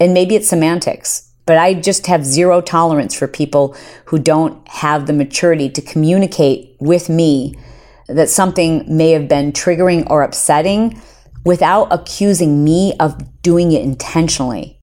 And 0.00 0.14
maybe 0.14 0.34
it's 0.34 0.48
semantics, 0.48 1.32
but 1.46 1.58
I 1.58 1.74
just 1.74 2.08
have 2.08 2.24
zero 2.24 2.60
tolerance 2.60 3.14
for 3.14 3.28
people 3.28 3.76
who 4.06 4.18
don't 4.18 4.66
have 4.66 5.06
the 5.06 5.12
maturity 5.12 5.70
to 5.70 5.80
communicate 5.80 6.76
with 6.80 7.08
me 7.08 7.54
that 8.08 8.30
something 8.30 8.84
may 8.88 9.12
have 9.12 9.28
been 9.28 9.52
triggering 9.52 10.10
or 10.10 10.24
upsetting 10.24 11.00
without 11.44 11.88
accusing 11.90 12.64
me 12.64 12.94
of 13.00 13.42
doing 13.42 13.72
it 13.72 13.82
intentionally. 13.82 14.78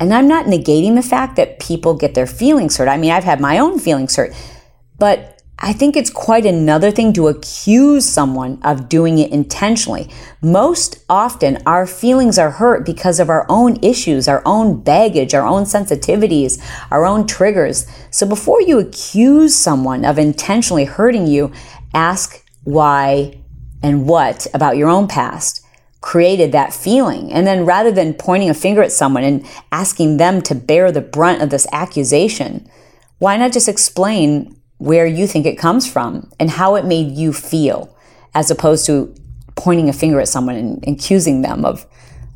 And 0.00 0.12
I'm 0.12 0.28
not 0.28 0.46
negating 0.46 0.94
the 0.94 1.02
fact 1.02 1.36
that 1.36 1.60
people 1.60 1.94
get 1.94 2.14
their 2.14 2.26
feelings 2.26 2.76
hurt. 2.76 2.88
I 2.88 2.96
mean, 2.96 3.12
I've 3.12 3.24
had 3.24 3.40
my 3.40 3.58
own 3.58 3.78
feelings 3.78 4.16
hurt, 4.16 4.34
but 4.98 5.40
I 5.64 5.72
think 5.72 5.94
it's 5.94 6.10
quite 6.10 6.44
another 6.44 6.90
thing 6.90 7.12
to 7.12 7.28
accuse 7.28 8.04
someone 8.04 8.60
of 8.64 8.88
doing 8.88 9.18
it 9.18 9.30
intentionally. 9.30 10.10
Most 10.42 11.04
often, 11.08 11.62
our 11.66 11.86
feelings 11.86 12.36
are 12.36 12.50
hurt 12.50 12.84
because 12.84 13.20
of 13.20 13.28
our 13.28 13.46
own 13.48 13.78
issues, 13.80 14.26
our 14.26 14.42
own 14.44 14.82
baggage, 14.82 15.34
our 15.34 15.46
own 15.46 15.62
sensitivities, 15.62 16.60
our 16.90 17.06
own 17.06 17.28
triggers. 17.28 17.86
So 18.10 18.26
before 18.26 18.60
you 18.60 18.80
accuse 18.80 19.54
someone 19.54 20.04
of 20.04 20.18
intentionally 20.18 20.84
hurting 20.84 21.28
you, 21.28 21.52
ask 21.94 22.44
why 22.64 23.40
and 23.84 24.08
what 24.08 24.48
about 24.54 24.76
your 24.76 24.88
own 24.88 25.06
past 25.06 25.61
created 26.02 26.52
that 26.52 26.74
feeling. 26.74 27.32
And 27.32 27.46
then 27.46 27.64
rather 27.64 27.90
than 27.90 28.12
pointing 28.12 28.50
a 28.50 28.54
finger 28.54 28.82
at 28.82 28.92
someone 28.92 29.24
and 29.24 29.46
asking 29.70 30.18
them 30.18 30.42
to 30.42 30.54
bear 30.54 30.92
the 30.92 31.00
brunt 31.00 31.40
of 31.40 31.48
this 31.48 31.66
accusation, 31.72 32.68
why 33.18 33.38
not 33.38 33.52
just 33.52 33.68
explain 33.68 34.54
where 34.78 35.06
you 35.06 35.26
think 35.26 35.46
it 35.46 35.56
comes 35.56 35.90
from 35.90 36.30
and 36.38 36.50
how 36.50 36.74
it 36.74 36.84
made 36.84 37.12
you 37.12 37.32
feel, 37.32 37.96
as 38.34 38.50
opposed 38.50 38.84
to 38.86 39.14
pointing 39.54 39.88
a 39.88 39.92
finger 39.92 40.20
at 40.20 40.28
someone 40.28 40.56
and 40.56 40.88
accusing 40.88 41.42
them 41.42 41.64
of, 41.64 41.86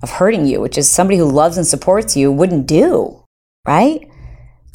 of 0.00 0.10
hurting 0.10 0.46
you, 0.46 0.60
which 0.60 0.78
is 0.78 0.88
somebody 0.88 1.18
who 1.18 1.28
loves 1.28 1.58
and 1.58 1.66
supports 1.66 2.16
you 2.16 2.30
wouldn't 2.30 2.68
do, 2.68 3.24
right? 3.66 4.08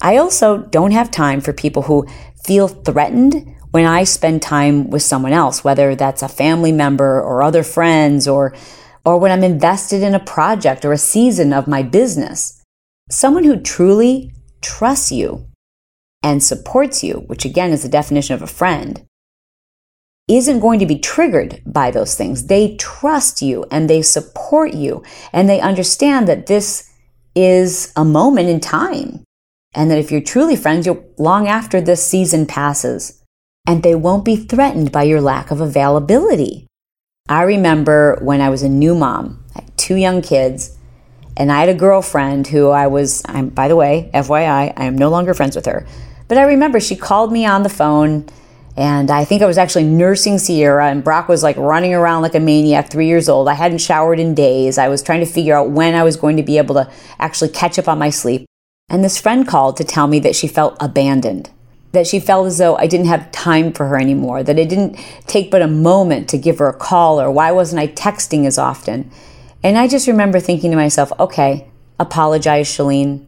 I 0.01 0.17
also 0.17 0.58
don't 0.58 0.91
have 0.91 1.12
time 1.12 1.39
for 1.39 1.54
people 1.54 1.84
who 1.84 2.08
feel 2.43 2.67
threatened 2.67 3.56
when 3.69 3.86
I 3.86 4.04
spend 4.04 4.41
time 4.41 4.89
with 4.89 5.04
someone 5.04 5.32
else, 5.32 5.63
whether 5.63 5.95
that's 5.95 6.23
a 6.23 6.27
family 6.27 6.73
member 6.73 7.21
or 7.21 7.41
other 7.41 7.63
friends 7.63 8.27
or, 8.27 8.54
or 9.06 9.18
when 9.18 9.32
I'm 9.32 9.44
invested 9.44 10.04
in 10.04 10.14
a 10.14 10.20
project 10.20 10.86
or 10.86 10.92
a 10.92 10.98
season 10.98 11.54
of 11.54 11.68
my 11.68 11.84
business. 11.84 12.62
Someone 13.10 13.44
who 13.44 13.60
truly 13.60 14.34
trusts 14.62 15.12
you 15.12 15.48
and 16.24 16.44
supports 16.44 17.04
you, 17.04 17.24
which 17.28 17.46
again 17.46 17.72
is 17.72 17.84
the 17.84 17.90
definition 17.90 18.36
of 18.36 18.42
a 18.42 18.48
friend, 18.48 19.06
isn't 20.28 20.60
going 20.60 20.80
to 20.80 20.86
be 20.86 21.00
triggered 21.00 21.62
by 21.66 21.92
those 21.92 22.16
things. 22.16 22.48
They 22.48 22.76
trust 22.78 23.42
you 23.42 23.66
and 23.72 23.90
they 23.90 24.02
support 24.02 24.74
you 24.74 25.04
and 25.34 25.50
they 25.50 25.60
understand 25.60 26.28
that 26.28 26.48
this 26.48 26.90
is 27.36 27.92
a 27.96 28.06
moment 28.06 28.50
in 28.50 28.60
time. 28.60 29.24
And 29.74 29.90
that 29.90 30.00
if 30.00 30.12
you're 30.12 30.22
truly 30.22 30.58
friends, 30.58 30.86
you'll 30.86 31.06
long 31.18 31.48
after 31.48 31.80
this 31.80 32.06
season 32.06 32.46
passes 32.46 33.22
and 33.66 33.84
they 33.84 33.96
won't 33.96 34.26
be 34.26 34.36
threatened 34.36 34.92
by 34.92 35.04
your 35.04 35.22
lack 35.22 35.50
of 35.50 35.62
availability. 35.62 36.68
I 37.32 37.44
remember 37.44 38.20
when 38.22 38.41
I 38.41 38.50
was 38.50 38.62
a 38.62 38.67
new 38.67 38.94
mom, 38.94 39.41
two 39.78 39.96
young 39.96 40.22
kids, 40.22 40.78
and 41.38 41.50
I 41.50 41.62
had 41.62 41.70
a 41.70 41.74
girlfriend 41.74 42.48
who 42.48 42.70
I 42.70 42.88
was, 42.88 43.22
I'm, 43.26 43.48
by 43.48 43.70
the 43.70 43.76
way, 43.78 44.12
FYI, 44.13 44.74
I 44.76 44.84
am 44.84 44.98
no 44.98 45.10
longer 45.10 45.34
friends 45.34 45.56
with 45.56 45.65
her. 45.65 45.88
But 46.28 46.38
I 46.38 46.44
remember 46.44 46.82
she 46.82 46.98
called 46.98 47.32
me 47.32 47.46
on 47.46 47.63
the 47.63 47.70
phone 47.70 48.28
and 48.76 49.10
I 49.10 49.24
think 49.24 49.41
I 49.41 49.46
was 49.46 49.58
actually 49.58 49.84
nursing 49.84 50.38
Sierra, 50.39 50.89
and 50.89 51.04
Brock 51.04 51.28
was 51.28 51.44
like 51.44 51.58
running 51.58 51.94
around 51.94 52.22
like 52.22 52.36
a 52.36 52.39
maniac, 52.39 52.89
three 52.89 53.08
years 53.08 53.28
old. 53.28 53.48
I 53.48 53.54
hadn't 53.54 53.80
showered 53.80 54.20
in 54.20 54.34
days. 54.34 54.78
I 54.78 54.88
was 54.88 55.04
trying 55.04 55.20
to 55.20 55.26
figure 55.26 55.56
out 55.56 55.72
when 55.72 55.94
I 55.94 56.04
was 56.04 56.15
going 56.15 56.38
to 56.38 56.44
be 56.44 56.58
able 56.58 56.76
to 56.76 56.89
actually 57.20 57.50
catch 57.50 57.78
up 57.78 57.88
on 57.88 58.00
my 58.00 58.10
sleep. 58.10 58.46
And 58.89 59.04
this 59.04 59.20
friend 59.20 59.48
called 59.48 59.78
to 59.78 59.84
tell 59.84 60.08
me 60.08 60.20
that 60.20 60.36
she 60.36 60.48
felt 60.48 60.78
abandoned, 60.80 61.50
that 61.91 62.08
she 62.08 62.19
felt 62.19 62.47
as 62.47 62.58
though 62.58 62.75
I 62.77 62.88
didn't 62.88 63.08
have 63.08 63.32
time 63.32 63.73
for 63.73 63.88
her 63.88 63.97
anymore, 63.97 64.43
that 64.43 64.58
it 64.58 64.69
didn't 64.69 64.95
take 65.27 65.51
but 65.51 65.62
a 65.62 65.67
moment 65.67 66.30
to 66.30 66.38
give 66.38 66.60
her 66.60 66.67
a 66.67 66.73
call, 66.73 67.19
or 67.19 67.30
why 67.30 67.51
wasn't 67.51 67.82
I 67.82 67.88
texting 67.88 68.45
as 68.45 68.58
often? 68.58 69.12
And 69.63 69.77
I 69.77 69.88
just 69.88 70.08
remember 70.08 70.39
thinking 70.39 70.71
to 70.71 70.77
myself, 70.77 71.12
okay, 71.19 71.67
apologize, 71.99 72.67
Chalene. 72.67 73.25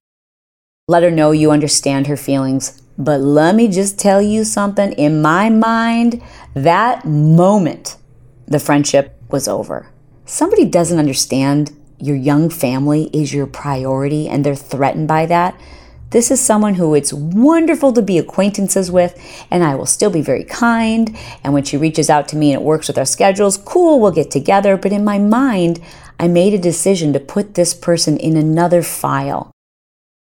Let 0.88 1.04
her 1.04 1.12
know 1.12 1.32
you 1.32 1.52
understand 1.52 2.08
her 2.08 2.18
feelings. 2.18 2.82
But 2.98 3.22
let 3.22 3.56
me 3.56 3.68
just 3.68 3.98
tell 3.98 4.22
you 4.22 4.44
something. 4.44 4.92
In 4.94 5.22
my 5.22 5.50
mind, 5.50 6.22
that 6.54 7.06
moment, 7.06 7.98
the 8.46 8.60
friendship 8.60 9.20
was 9.30 9.48
over. 9.48 9.90
Somebody 10.26 10.66
doesn't 10.66 11.00
understand 11.00 11.76
your 12.00 12.16
young 12.16 12.50
family 12.50 13.10
is 13.14 13.34
your 13.34 13.48
priority 13.48 14.28
and 14.28 14.46
they're 14.46 14.56
threatened 14.56 15.08
by 15.08 15.26
that. 15.26 15.60
This 16.14 16.30
is 16.30 16.40
someone 16.40 16.76
who 16.76 16.94
it's 16.94 17.12
wonderful 17.12 17.92
to 17.94 18.02
be 18.04 18.20
acquaintances 18.20 18.92
with, 18.92 19.20
and 19.50 19.64
I 19.64 19.74
will 19.74 19.88
still 19.88 20.12
be 20.12 20.22
very 20.22 20.44
kind. 20.44 21.18
And 21.44 21.56
when 21.56 21.64
she 21.64 21.76
reaches 21.76 22.08
out 22.08 22.28
to 22.28 22.36
me 22.36 22.54
and 22.54 22.62
it 22.62 22.64
works 22.64 22.88
with 22.88 23.00
our 23.00 23.06
schedules, 23.06 23.58
cool, 23.58 24.00
we'll 24.00 24.12
get 24.12 24.30
together. 24.30 24.78
But 24.78 24.92
in 24.92 25.04
my 25.04 25.18
mind, 25.18 25.82
I 26.20 26.28
made 26.28 26.54
a 26.54 26.60
decision 26.60 27.14
to 27.14 27.20
put 27.20 27.56
this 27.56 27.74
person 27.74 28.18
in 28.18 28.38
another 28.38 28.84
file. 28.84 29.50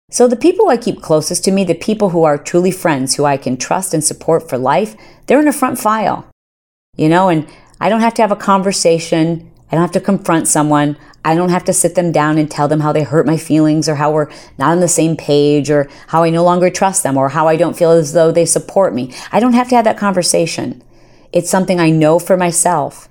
So 0.10 0.28
the 0.28 0.36
people 0.36 0.68
I 0.68 0.78
keep 0.78 1.00
closest 1.00 1.44
to 1.46 1.52
me, 1.52 1.64
the 1.64 1.76
people 1.76 2.10
who 2.10 2.24
are 2.24 2.40
truly 2.40 2.72
friends, 2.72 3.14
who 3.14 3.26
I 3.26 3.38
can 3.38 3.56
trust 3.56 3.94
and 3.94 4.04
support 4.04 4.50
for 4.50 4.58
life, 4.58 4.96
they're 5.28 5.42
in 5.42 5.48
a 5.48 5.54
front 5.54 5.78
file. 5.78 6.28
You 6.98 7.08
know, 7.08 7.30
and 7.30 7.48
I 7.80 7.90
don't 7.90 8.02
have 8.02 8.16
to 8.16 8.24
have 8.24 8.32
a 8.32 8.36
conversation. 8.36 9.52
I 9.74 9.76
don't 9.76 9.82
have 9.82 9.92
to 9.94 10.02
confront 10.02 10.48
someone. 10.48 10.98
I 11.26 11.34
don't 11.34 11.50
have 11.50 11.64
to 11.64 11.74
sit 11.74 11.96
them 11.96 12.12
down 12.12 12.38
and 12.38 12.50
tell 12.50 12.68
them 12.68 12.82
how 12.82 12.92
they 12.92 13.02
hurt 13.02 13.26
my 13.26 13.38
feelings 13.38 13.90
or 13.90 13.96
how 13.96 14.12
we're 14.12 14.30
not 14.60 14.70
on 14.70 14.82
the 14.82 14.88
same 14.88 15.18
page 15.18 15.72
or 15.72 15.90
how 16.10 16.22
I 16.22 16.30
no 16.30 16.44
longer 16.44 16.70
trust 16.70 17.02
them 17.02 17.18
or 17.18 17.30
how 17.30 17.48
I 17.48 17.56
don't 17.56 17.76
feel 17.76 17.90
as 17.90 18.14
though 18.14 18.32
they 18.32 18.46
support 18.46 18.94
me. 18.94 19.12
I 19.32 19.40
don't 19.40 19.54
have 19.54 19.68
to 19.70 19.76
have 19.76 19.86
that 19.86 19.98
conversation. 19.98 20.84
It's 21.32 21.50
something 21.50 21.80
I 21.80 21.90
know 21.90 22.20
for 22.20 22.38
myself. 22.38 23.10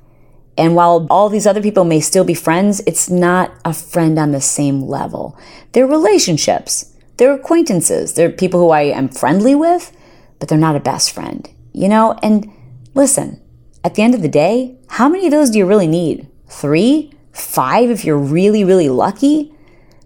And 0.56 0.76
while 0.76 1.08
all 1.10 1.28
these 1.28 1.48
other 1.48 1.60
people 1.60 1.82
may 1.82 1.98
still 1.98 2.22
be 2.22 2.32
friends, 2.32 2.80
it's 2.86 3.10
not 3.10 3.50
a 3.64 3.74
friend 3.74 4.16
on 4.16 4.30
the 4.30 4.40
same 4.40 4.82
level. 4.82 5.36
They're 5.72 5.84
relationships. 5.84 6.94
They're 7.16 7.34
acquaintances. 7.34 8.14
They're 8.14 8.30
people 8.30 8.60
who 8.60 8.70
I 8.70 8.82
am 8.82 9.08
friendly 9.08 9.56
with, 9.56 9.90
but 10.38 10.48
they're 10.48 10.56
not 10.56 10.76
a 10.76 10.80
best 10.80 11.10
friend, 11.10 11.50
you 11.72 11.88
know? 11.88 12.16
And 12.22 12.52
listen, 12.94 13.42
at 13.82 13.96
the 13.96 14.02
end 14.02 14.14
of 14.14 14.22
the 14.22 14.28
day, 14.28 14.76
how 14.90 15.08
many 15.08 15.26
of 15.26 15.32
those 15.32 15.50
do 15.50 15.58
you 15.58 15.66
really 15.66 15.88
need? 15.88 16.28
Three? 16.52 17.12
Five 17.32 17.90
if 17.90 18.04
you're 18.04 18.18
really, 18.18 18.62
really 18.62 18.88
lucky? 18.88 19.52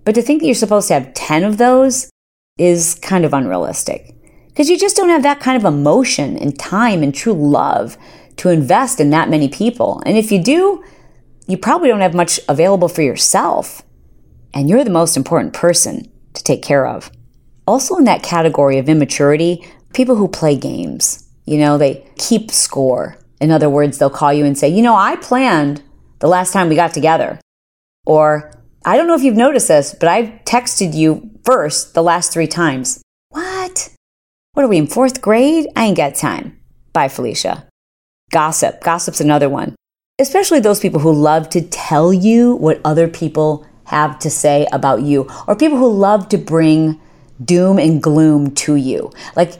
But 0.04 0.14
to 0.14 0.22
think 0.22 0.40
that 0.40 0.46
you're 0.46 0.54
supposed 0.54 0.88
to 0.88 0.94
have 0.94 1.12
10 1.14 1.44
of 1.44 1.58
those 1.58 2.08
is 2.56 2.94
kind 2.94 3.24
of 3.24 3.34
unrealistic 3.34 4.14
because 4.46 4.70
you 4.70 4.78
just 4.78 4.96
don't 4.96 5.10
have 5.10 5.24
that 5.24 5.40
kind 5.40 5.56
of 5.56 5.64
emotion 5.64 6.38
and 6.38 6.58
time 6.58 7.02
and 7.02 7.14
true 7.14 7.34
love 7.34 7.98
to 8.36 8.48
invest 8.48 9.00
in 9.00 9.10
that 9.10 9.28
many 9.28 9.48
people. 9.48 10.02
And 10.06 10.16
if 10.16 10.30
you 10.30 10.42
do, 10.42 10.82
you 11.46 11.58
probably 11.58 11.88
don't 11.88 12.00
have 12.00 12.14
much 12.14 12.40
available 12.48 12.88
for 12.88 13.02
yourself. 13.02 13.82
And 14.54 14.68
you're 14.68 14.84
the 14.84 14.90
most 14.90 15.16
important 15.16 15.52
person 15.52 16.10
to 16.32 16.42
take 16.42 16.62
care 16.62 16.86
of. 16.86 17.10
Also, 17.66 17.96
in 17.96 18.04
that 18.04 18.22
category 18.22 18.78
of 18.78 18.88
immaturity, 18.88 19.66
people 19.92 20.16
who 20.16 20.28
play 20.28 20.56
games. 20.56 21.28
You 21.44 21.58
know, 21.58 21.76
they 21.76 22.06
keep 22.16 22.50
score. 22.50 23.18
In 23.40 23.50
other 23.50 23.68
words, 23.68 23.98
they'll 23.98 24.10
call 24.10 24.32
you 24.32 24.44
and 24.44 24.56
say, 24.56 24.68
You 24.68 24.82
know, 24.82 24.94
I 24.94 25.16
planned 25.16 25.82
the 26.18 26.28
last 26.28 26.52
time 26.52 26.68
we 26.68 26.74
got 26.74 26.94
together. 26.94 27.40
Or, 28.04 28.52
I 28.84 28.96
don't 28.96 29.06
know 29.06 29.14
if 29.14 29.22
you've 29.22 29.36
noticed 29.36 29.68
this, 29.68 29.94
but 29.98 30.08
I've 30.08 30.30
texted 30.44 30.94
you 30.94 31.30
first 31.44 31.94
the 31.94 32.02
last 32.02 32.32
three 32.32 32.46
times. 32.46 33.02
What? 33.30 33.90
What 34.52 34.64
are 34.64 34.68
we 34.68 34.78
in 34.78 34.86
fourth 34.86 35.20
grade? 35.20 35.66
I 35.76 35.84
ain't 35.86 35.96
got 35.96 36.14
time. 36.14 36.58
Bye, 36.92 37.08
Felicia. 37.08 37.66
Gossip. 38.30 38.80
Gossip's 38.82 39.20
another 39.20 39.48
one. 39.48 39.74
Especially 40.18 40.60
those 40.60 40.80
people 40.80 41.00
who 41.00 41.12
love 41.12 41.50
to 41.50 41.60
tell 41.60 42.12
you 42.12 42.54
what 42.56 42.80
other 42.84 43.06
people 43.06 43.66
have 43.84 44.18
to 44.20 44.30
say 44.30 44.66
about 44.72 45.02
you, 45.02 45.28
or 45.46 45.54
people 45.54 45.78
who 45.78 45.92
love 45.92 46.28
to 46.30 46.38
bring 46.38 47.00
doom 47.44 47.78
and 47.78 48.02
gloom 48.02 48.52
to 48.54 48.76
you. 48.76 49.12
Like, 49.36 49.52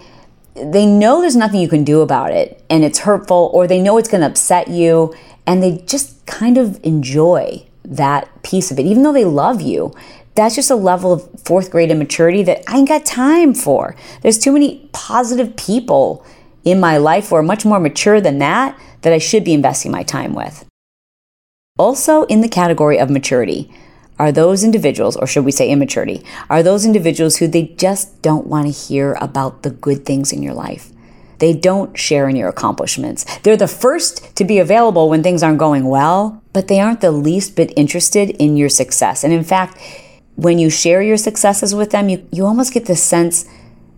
they 0.57 0.87
know 0.87 1.21
there's 1.21 1.37
nothing 1.37 1.61
you 1.61 1.69
can 1.69 1.85
do 1.85 2.01
about 2.01 2.33
it 2.33 2.63
and 2.71 2.85
it's 2.85 3.01
hurtful, 3.01 3.51
or 3.53 3.67
they 3.67 3.81
know 3.81 3.99
it's 3.99 4.09
going 4.09 4.23
to 4.23 4.27
upset 4.27 4.69
you, 4.69 5.15
and 5.47 5.63
they 5.63 5.79
just 5.87 6.25
kind 6.27 6.59
of 6.59 6.81
enjoy 6.85 7.67
that 7.85 8.43
piece 8.43 8.71
of 8.71 8.79
it, 8.79 8.87
even 8.87 9.03
though 9.03 9.13
they 9.13 9.25
love 9.25 9.61
you. 9.61 9.95
That's 10.35 10.55
just 10.55 10.71
a 10.71 10.77
level 10.77 11.13
of 11.13 11.41
fourth 11.41 11.71
grade 11.71 11.91
immaturity 11.91 12.43
that 12.43 12.63
I 12.69 12.79
ain't 12.79 12.89
got 12.89 13.07
time 13.07 13.55
for. 13.55 13.97
There's 14.21 14.39
too 14.39 14.53
many 14.53 14.89
positive 14.93 15.57
people 15.57 16.27
in 16.65 16.81
my 16.81 16.99
life 16.99 17.29
who 17.29 17.37
are 17.37 17.43
much 17.43 17.65
more 17.65 17.81
mature 17.81 18.21
than 18.21 18.39
that 18.41 18.79
that 19.03 19.13
I 19.13 19.19
should 19.19 19.45
be 19.45 19.55
investing 19.55 19.93
my 19.93 20.03
time 20.03 20.35
with. 20.35 20.67
Also, 21.79 22.25
in 22.25 22.41
the 22.41 22.49
category 22.49 22.99
of 22.99 23.09
maturity, 23.09 23.71
are 24.19 24.33
those 24.33 24.65
individuals, 24.65 25.17
or 25.17 25.27
should 25.27 25.45
we 25.45 25.53
say 25.53 25.71
immaturity, 25.71 26.25
are 26.49 26.63
those 26.63 26.85
individuals 26.85 27.37
who 27.37 27.47
they 27.47 27.75
just 27.77 28.23
don't 28.23 28.47
want 28.47 28.67
to 28.67 28.73
hear 28.73 29.17
about 29.21 29.63
the 29.63 29.71
good 29.71 30.05
things 30.05 30.33
in 30.33 30.43
your 30.43 30.55
life. 30.55 30.93
They 31.39 31.53
don't 31.53 31.97
share 31.99 32.29
in 32.29 32.37
your 32.37 32.49
accomplishments. 32.49 33.25
They're 33.41 33.57
the 33.57 33.69
first 33.69 34.35
to 34.37 34.45
be 34.45 34.59
available 34.59 35.11
when 35.11 35.23
things 35.23 35.43
aren't 35.43 35.59
going 35.59 35.87
well, 35.87 36.43
but 36.53 36.69
they 36.69 36.81
aren't 36.81 37.03
the 37.03 37.13
least 37.13 37.57
bit 37.57 37.73
interested 37.77 38.31
in 38.31 38.57
your 38.57 38.71
success. 38.71 39.23
And 39.23 39.33
in 39.33 39.45
fact, 39.45 39.79
when 40.37 40.59
you 40.59 40.71
share 40.71 41.03
your 41.03 41.17
successes 41.19 41.75
with 41.75 41.91
them, 41.91 42.09
you, 42.09 42.27
you 42.33 42.47
almost 42.47 42.73
get 42.73 42.87
the 42.87 42.97
sense 42.97 43.47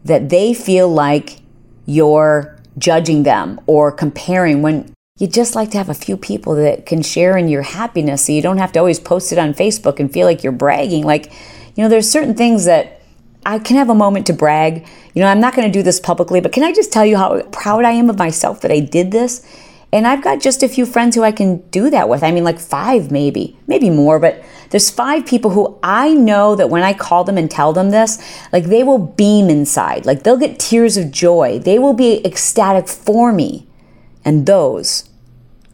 that 0.05 0.31
they 0.31 0.55
feel 0.55 0.89
like 0.89 1.41
you're 1.87 2.57
judging 2.77 3.23
them 3.23 3.61
or 3.67 3.91
comparing 3.91 4.63
when 4.63 4.93
you 5.19 5.27
just 5.27 5.55
like 5.55 5.71
to 5.73 5.79
have 5.79 5.89
a 5.89 5.95
few 5.95 6.17
people 6.17 6.55
that 6.55 6.87
can 6.87 7.03
share 7.03 7.37
in 7.37 7.49
your 7.49 7.63
happiness 7.63 8.27
so 8.27 8.33
you 8.33 8.41
don't 8.41 8.59
have 8.59 8.73
to 8.73 8.79
always 8.79 9.01
post 9.01 9.33
it 9.33 9.39
on 9.39 9.53
Facebook 9.53 9.99
and 9.99 10.13
feel 10.13 10.27
like 10.27 10.45
you're 10.45 10.53
bragging. 10.53 11.05
Like, 11.05 11.33
you 11.75 11.83
know, 11.83 11.89
there's 11.89 12.09
certain 12.09 12.35
things 12.35 12.65
that 12.67 13.03
I 13.45 13.59
can 13.59 13.77
have 13.77 13.91
a 13.91 13.95
moment 13.95 14.27
to 14.29 14.33
brag. 14.33 14.87
You 15.15 15.23
know, 15.23 15.29
I'm 15.29 15.41
not 15.41 15.55
going 15.57 15.67
to 15.67 15.77
do 15.77 15.83
this 15.83 15.99
publicly, 15.99 16.41
but 16.41 16.53
can 16.53 16.63
I 16.63 16.73
just 16.73 16.93
tell 16.93 17.05
you 17.05 17.17
how 17.17 17.43
proud 17.45 17.85
I 17.85 17.93
am 17.93 18.09
of 18.09 18.19
myself 18.19 18.61
that 18.61 18.71
I 18.71 18.79
did 18.79 19.11
this? 19.11 19.45
And 19.91 20.07
I've 20.07 20.23
got 20.23 20.41
just 20.41 20.63
a 20.63 20.69
few 20.69 20.85
friends 20.85 21.17
who 21.17 21.23
I 21.23 21.33
can 21.33 21.63
do 21.71 21.89
that 21.91 22.09
with. 22.09 22.23
I 22.23 22.31
mean, 22.31 22.45
like 22.45 22.59
five 22.59 23.11
maybe, 23.11 23.57
maybe 23.67 23.89
more, 23.89 24.21
but 24.21 24.45
there's 24.71 24.91
five 24.91 25.25
people 25.25 25.51
who 25.51 25.79
I 25.83 26.13
know 26.13 26.55
that 26.57 26.69
when 26.69 26.83
I 26.83 26.93
call 26.93 27.25
them 27.25 27.39
and 27.39 27.51
tell 27.51 27.73
them 27.73 27.91
this, 27.91 28.23
like 28.53 28.65
they 28.65 28.83
will 28.83 28.99
beam 28.99 29.49
inside. 29.49 30.05
Like 30.05 30.23
they'll 30.23 30.37
get 30.37 30.59
tears 30.59 30.99
of 30.99 31.11
joy. 31.11 31.59
They 31.59 31.79
will 31.79 31.95
be 31.95 32.25
ecstatic 32.25 32.87
for 32.87 33.33
me. 33.33 33.67
And 34.27 34.45
those 34.45 35.08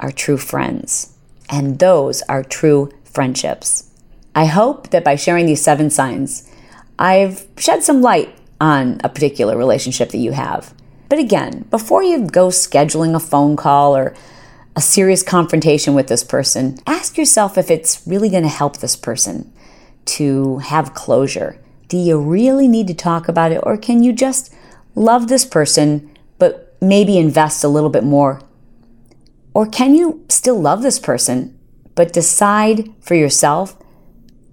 are 0.01 0.11
true 0.11 0.37
friends. 0.37 1.17
And 1.49 1.79
those 1.79 2.23
are 2.23 2.43
true 2.43 2.93
friendships. 3.05 3.91
I 4.35 4.47
hope 4.47 4.91
that 4.91 5.05
by 5.05 5.17
sharing 5.17 5.47
these 5.47 5.63
seven 5.63 5.91
signs, 5.91 6.51
I've 6.99 7.47
shed 7.57 7.83
some 7.83 8.03
light 8.03 8.35
on 8.61 9.01
a 9.05 9.09
particular 9.09 9.57
relationship 9.57 10.11
that 10.11 10.19
you 10.19 10.33
have. 10.33 10.75
But 11.09 11.19
again, 11.19 11.67
before 11.71 12.03
you 12.03 12.27
go 12.27 12.49
scheduling 12.49 13.15
a 13.15 13.21
phone 13.21 13.57
call 13.57 13.97
or 13.97 14.15
a 14.75 14.81
serious 14.81 15.23
confrontation 15.23 15.95
with 15.95 16.09
this 16.09 16.25
person, 16.25 16.79
ask 16.87 17.17
yourself 17.17 17.57
if 17.57 17.71
it's 17.71 18.05
really 18.07 18.29
going 18.29 18.43
to 18.43 18.49
help 18.49 18.79
this 18.79 18.97
person 18.97 19.53
to 20.07 20.59
have 20.59 20.95
closure. 20.95 21.59
Do 21.89 21.97
you 21.97 22.19
really 22.19 22.67
need 22.67 22.89
to 22.89 22.95
talk 22.95 23.29
about 23.29 23.53
it, 23.53 23.61
or 23.63 23.77
can 23.77 24.03
you 24.03 24.13
just 24.13 24.53
love 24.95 25.29
this 25.29 25.45
person, 25.45 26.11
but 26.39 26.75
maybe 26.81 27.19
invest 27.19 27.63
a 27.63 27.69
little 27.69 27.91
bit 27.91 28.03
more? 28.05 28.41
Or 29.55 29.67
can 29.67 29.95
you 29.95 30.25
still 30.29 30.61
love 30.61 30.83
this 30.83 30.99
person, 30.99 31.59
but 31.95 32.13
decide 32.13 32.93
for 33.01 33.15
yourself 33.15 33.77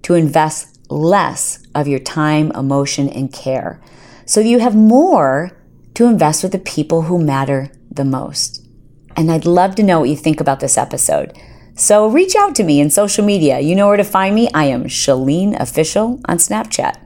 to 0.02 0.14
invest 0.14 0.78
less 0.90 1.62
of 1.74 1.88
your 1.88 1.98
time, 1.98 2.52
emotion, 2.52 3.08
and 3.08 3.32
care 3.32 3.80
so 4.24 4.40
you 4.40 4.60
have 4.60 4.74
more 4.74 5.50
to 5.94 6.06
invest 6.06 6.42
with 6.42 6.52
the 6.52 6.58
people 6.58 7.02
who 7.02 7.22
matter 7.22 7.70
the 7.90 8.04
most. 8.04 8.66
And 9.16 9.30
I'd 9.30 9.44
love 9.44 9.74
to 9.74 9.82
know 9.82 10.00
what 10.00 10.08
you 10.08 10.16
think 10.16 10.40
about 10.40 10.60
this 10.60 10.78
episode. 10.78 11.38
So 11.74 12.08
reach 12.08 12.34
out 12.34 12.54
to 12.56 12.64
me 12.64 12.80
in 12.80 12.90
social 12.90 13.24
media. 13.24 13.60
You 13.60 13.74
know 13.74 13.88
where 13.88 13.96
to 13.96 14.04
find 14.04 14.34
me. 14.34 14.48
I 14.54 14.64
am 14.64 14.84
Chalene 14.84 15.58
Official 15.60 16.20
on 16.26 16.38
Snapchat. 16.38 16.96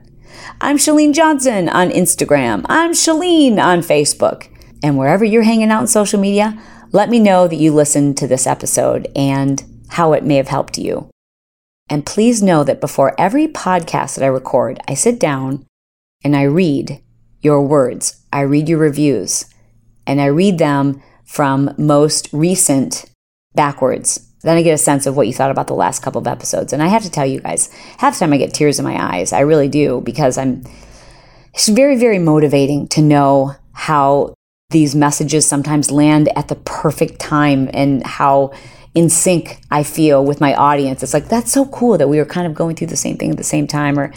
I'm 0.61 0.77
Chalene 0.77 1.13
Johnson 1.13 1.67
on 1.67 1.89
Instagram. 1.89 2.65
I'm 2.69 2.93
Chalene 2.93 3.57
on 3.57 3.79
Facebook. 3.79 4.47
And 4.81 4.97
wherever 4.97 5.25
you're 5.25 5.43
hanging 5.43 5.69
out 5.69 5.81
in 5.81 5.87
social 5.87 6.19
media, 6.19 6.61
let 6.91 7.09
me 7.09 7.19
know 7.19 7.47
that 7.47 7.55
you 7.55 7.73
listened 7.73 8.17
to 8.17 8.27
this 8.27 8.47
episode 8.47 9.07
and 9.15 9.63
how 9.89 10.13
it 10.13 10.23
may 10.23 10.35
have 10.35 10.47
helped 10.47 10.77
you. 10.77 11.09
And 11.89 12.05
please 12.05 12.43
know 12.43 12.63
that 12.63 12.81
before 12.81 13.19
every 13.19 13.47
podcast 13.47 14.15
that 14.15 14.23
I 14.23 14.27
record, 14.27 14.79
I 14.87 14.93
sit 14.93 15.19
down 15.19 15.65
and 16.23 16.35
I 16.35 16.43
read 16.43 17.01
your 17.41 17.61
words. 17.61 18.21
I 18.31 18.41
read 18.41 18.67
your 18.67 18.79
reviews 18.79 19.45
and 20.05 20.19
I 20.19 20.25
read 20.25 20.57
them 20.57 21.01
from 21.25 21.73
most 21.77 22.29
recent 22.31 23.05
backwards. 23.53 24.23
Then 24.43 24.57
I 24.57 24.61
get 24.61 24.73
a 24.73 24.77
sense 24.77 25.05
of 25.05 25.17
what 25.17 25.27
you 25.27 25.33
thought 25.33 25.51
about 25.51 25.67
the 25.67 25.73
last 25.73 26.01
couple 26.01 26.21
of 26.21 26.27
episodes. 26.27 26.71
And 26.71 26.81
I 26.81 26.87
have 26.87 27.03
to 27.03 27.09
tell 27.09 27.25
you 27.25 27.41
guys, 27.41 27.71
half 27.97 28.13
the 28.13 28.19
time 28.19 28.33
I 28.33 28.37
get 28.37 28.53
tears 28.53 28.79
in 28.79 28.85
my 28.85 29.15
eyes. 29.15 29.33
I 29.33 29.41
really 29.41 29.67
do 29.67 30.01
because 30.01 30.37
I'm, 30.37 30.63
it's 31.53 31.67
very, 31.67 31.97
very 31.97 32.19
motivating 32.19 32.87
to 32.89 33.01
know 33.01 33.55
how 33.73 34.33
these 34.69 34.93
messages 34.93 35.47
sometimes 35.47 35.91
land 35.91 36.27
at 36.35 36.49
the 36.49 36.55
perfect 36.55 37.19
time 37.19 37.69
and 37.73 38.05
how 38.05 38.51
in 38.93 39.09
sync 39.09 39.61
I 39.71 39.83
feel 39.83 40.25
with 40.25 40.41
my 40.41 40.53
audience. 40.55 41.01
It's 41.03 41.13
like, 41.13 41.29
that's 41.29 41.51
so 41.51 41.65
cool 41.67 41.97
that 41.97 42.09
we 42.09 42.17
were 42.17 42.25
kind 42.25 42.45
of 42.45 42.53
going 42.53 42.75
through 42.75 42.87
the 42.87 42.97
same 42.97 43.17
thing 43.17 43.31
at 43.31 43.37
the 43.37 43.43
same 43.43 43.65
time 43.65 43.97
or 43.97 44.13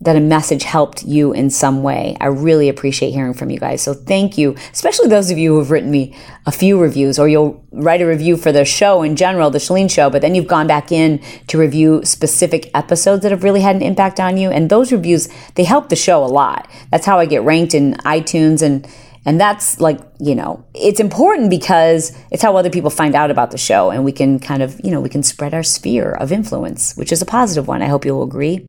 that 0.00 0.16
a 0.16 0.20
message 0.20 0.64
helped 0.64 1.04
you 1.04 1.32
in 1.32 1.48
some 1.48 1.84
way. 1.84 2.16
I 2.20 2.26
really 2.26 2.68
appreciate 2.68 3.12
hearing 3.12 3.34
from 3.34 3.50
you 3.50 3.60
guys. 3.60 3.82
So 3.82 3.94
thank 3.94 4.36
you, 4.36 4.56
especially 4.72 5.06
those 5.06 5.30
of 5.30 5.38
you 5.38 5.52
who 5.52 5.58
have 5.60 5.70
written 5.70 5.92
me 5.92 6.16
a 6.44 6.50
few 6.50 6.78
reviews 6.80 7.16
or 7.16 7.28
you'll 7.28 7.64
write 7.70 8.02
a 8.02 8.06
review 8.06 8.36
for 8.36 8.50
the 8.50 8.64
show 8.64 9.02
in 9.04 9.14
general, 9.14 9.48
the 9.48 9.58
Chalene 9.58 9.88
show, 9.88 10.10
but 10.10 10.22
then 10.22 10.34
you've 10.34 10.48
gone 10.48 10.66
back 10.66 10.90
in 10.90 11.22
to 11.46 11.56
review 11.56 12.04
specific 12.04 12.68
episodes 12.74 13.22
that 13.22 13.30
have 13.30 13.44
really 13.44 13.60
had 13.60 13.76
an 13.76 13.82
impact 13.82 14.18
on 14.18 14.36
you. 14.36 14.50
And 14.50 14.68
those 14.68 14.90
reviews, 14.90 15.28
they 15.54 15.64
help 15.64 15.88
the 15.88 15.96
show 15.96 16.24
a 16.24 16.26
lot. 16.26 16.68
That's 16.90 17.06
how 17.06 17.20
I 17.20 17.26
get 17.26 17.42
ranked 17.42 17.74
in 17.74 17.94
iTunes 18.04 18.60
and 18.60 18.86
and 19.24 19.40
that's 19.40 19.80
like, 19.80 20.00
you 20.20 20.34
know, 20.34 20.64
it's 20.74 21.00
important 21.00 21.50
because 21.50 22.16
it's 22.30 22.42
how 22.42 22.56
other 22.56 22.70
people 22.70 22.90
find 22.90 23.14
out 23.14 23.30
about 23.30 23.50
the 23.50 23.58
show 23.58 23.90
and 23.90 24.04
we 24.04 24.12
can 24.12 24.38
kind 24.38 24.62
of, 24.62 24.80
you 24.84 24.90
know, 24.90 25.00
we 25.00 25.08
can 25.08 25.22
spread 25.22 25.54
our 25.54 25.62
sphere 25.62 26.12
of 26.12 26.30
influence, 26.30 26.94
which 26.96 27.12
is 27.12 27.22
a 27.22 27.26
positive 27.26 27.66
one. 27.66 27.82
I 27.82 27.86
hope 27.86 28.04
you'll 28.04 28.22
agree. 28.22 28.66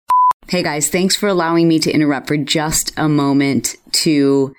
Hey 0.47 0.63
guys, 0.63 0.89
thanks 0.89 1.15
for 1.15 1.27
allowing 1.27 1.67
me 1.67 1.79
to 1.79 1.91
interrupt 1.91 2.27
for 2.27 2.37
just 2.37 2.93
a 2.97 3.09
moment 3.09 3.75
to 3.93 4.53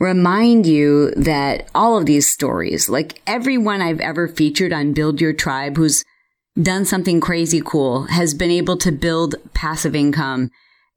remind 0.00 0.66
you 0.66 1.12
that 1.12 1.68
all 1.74 1.96
of 1.96 2.06
these 2.06 2.28
stories, 2.28 2.88
like 2.88 3.22
everyone 3.26 3.80
I've 3.80 4.00
ever 4.00 4.28
featured 4.28 4.72
on 4.72 4.92
Build 4.92 5.20
Your 5.20 5.32
Tribe 5.32 5.76
who's 5.76 6.04
done 6.60 6.84
something 6.84 7.20
crazy 7.20 7.62
cool, 7.64 8.04
has 8.06 8.34
been 8.34 8.50
able 8.50 8.76
to 8.78 8.92
build 8.92 9.36
passive 9.54 9.94
income, 9.94 10.50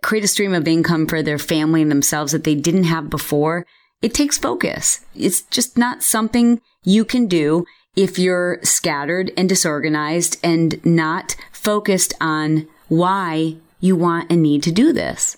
create 0.03 0.23
a 0.23 0.27
stream 0.27 0.53
of 0.53 0.67
income 0.67 1.07
for 1.07 1.21
their 1.21 1.37
family 1.37 1.83
and 1.83 1.91
themselves 1.91 2.31
that 2.31 2.43
they 2.43 2.55
didn't 2.55 2.85
have 2.85 3.09
before. 3.09 3.65
It 4.01 4.13
takes 4.13 4.37
focus. 4.37 5.05
It's 5.15 5.43
just 5.43 5.77
not 5.77 6.03
something 6.03 6.61
you 6.83 7.05
can 7.05 7.27
do 7.27 7.65
if 7.95 8.17
you're 8.17 8.59
scattered 8.63 9.31
and 9.37 9.47
disorganized 9.47 10.37
and 10.43 10.83
not 10.85 11.35
focused 11.51 12.13
on 12.19 12.67
why 12.87 13.57
you 13.79 13.95
want 13.95 14.31
and 14.31 14.41
need 14.41 14.63
to 14.63 14.71
do 14.71 14.93
this. 14.93 15.37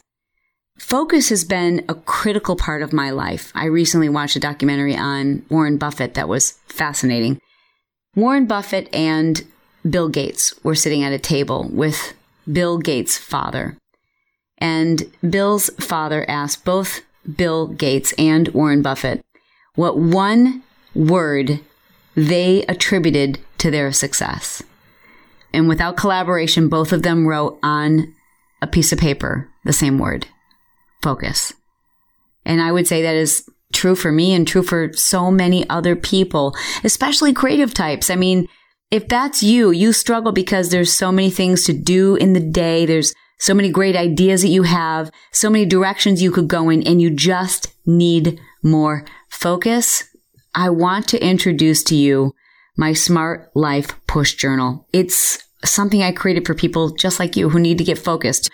Focus 0.77 1.29
has 1.29 1.43
been 1.43 1.83
a 1.87 1.93
critical 1.93 2.55
part 2.55 2.81
of 2.81 2.93
my 2.93 3.09
life. 3.09 3.51
I 3.55 3.65
recently 3.65 4.09
watched 4.09 4.35
a 4.35 4.39
documentary 4.39 4.95
on 4.95 5.45
Warren 5.49 5.77
Buffett 5.77 6.13
that 6.15 6.27
was 6.27 6.53
fascinating. 6.67 7.39
Warren 8.15 8.45
Buffett 8.45 8.93
and 8.93 9.43
Bill 9.89 10.09
Gates 10.09 10.53
were 10.63 10.75
sitting 10.75 11.03
at 11.03 11.13
a 11.13 11.19
table 11.19 11.69
with 11.71 12.13
Bill 12.51 12.77
Gates' 12.77 13.17
father. 13.17 13.77
And 14.57 15.11
Bill's 15.27 15.69
father 15.79 16.29
asked 16.29 16.63
both 16.63 17.01
Bill 17.35 17.67
Gates 17.67 18.13
and 18.17 18.47
Warren 18.49 18.81
Buffett 18.81 19.23
what 19.75 19.97
one 19.97 20.63
word 20.93 21.59
they 22.15 22.63
attributed 22.63 23.39
to 23.57 23.71
their 23.71 23.91
success. 23.91 24.61
And 25.51 25.67
without 25.67 25.97
collaboration, 25.97 26.69
both 26.69 26.91
of 26.91 27.03
them 27.03 27.27
wrote 27.27 27.59
on 27.63 28.13
a 28.61 28.67
piece 28.67 28.91
of 28.91 28.99
paper, 28.99 29.49
the 29.65 29.73
same 29.73 29.97
word 29.97 30.27
focus. 31.01 31.53
And 32.45 32.61
I 32.61 32.71
would 32.71 32.87
say 32.87 33.01
that 33.01 33.15
is 33.15 33.49
true 33.73 33.95
for 33.95 34.11
me 34.11 34.33
and 34.33 34.47
true 34.47 34.63
for 34.63 34.93
so 34.93 35.31
many 35.31 35.67
other 35.69 35.95
people, 35.95 36.55
especially 36.83 37.33
creative 37.33 37.73
types. 37.73 38.09
I 38.09 38.15
mean, 38.15 38.47
if 38.91 39.07
that's 39.07 39.41
you, 39.41 39.71
you 39.71 39.91
struggle 39.91 40.31
because 40.31 40.69
there's 40.69 40.93
so 40.93 41.11
many 41.11 41.29
things 41.29 41.63
to 41.65 41.73
do 41.73 42.15
in 42.15 42.33
the 42.33 42.39
day. 42.39 42.85
There's 42.85 43.13
so 43.39 43.53
many 43.53 43.69
great 43.69 43.95
ideas 43.95 44.41
that 44.41 44.49
you 44.49 44.63
have, 44.63 45.11
so 45.31 45.49
many 45.49 45.65
directions 45.65 46.21
you 46.21 46.31
could 46.31 46.47
go 46.47 46.69
in, 46.69 46.85
and 46.87 47.01
you 47.01 47.09
just 47.09 47.73
need 47.85 48.39
more 48.61 49.05
focus. 49.29 50.05
I 50.55 50.69
want 50.69 51.07
to 51.09 51.25
introduce 51.25 51.83
to 51.85 51.95
you 51.95 52.33
my 52.77 52.93
Smart 52.93 53.51
Life 53.55 53.95
Push 54.07 54.35
Journal. 54.35 54.87
It's 54.93 55.43
something 55.65 56.01
I 56.01 56.11
created 56.11 56.45
for 56.45 56.53
people 56.53 56.91
just 56.91 57.19
like 57.19 57.35
you 57.35 57.49
who 57.49 57.59
need 57.59 57.77
to 57.77 57.83
get 57.83 57.97
focused. 57.97 58.49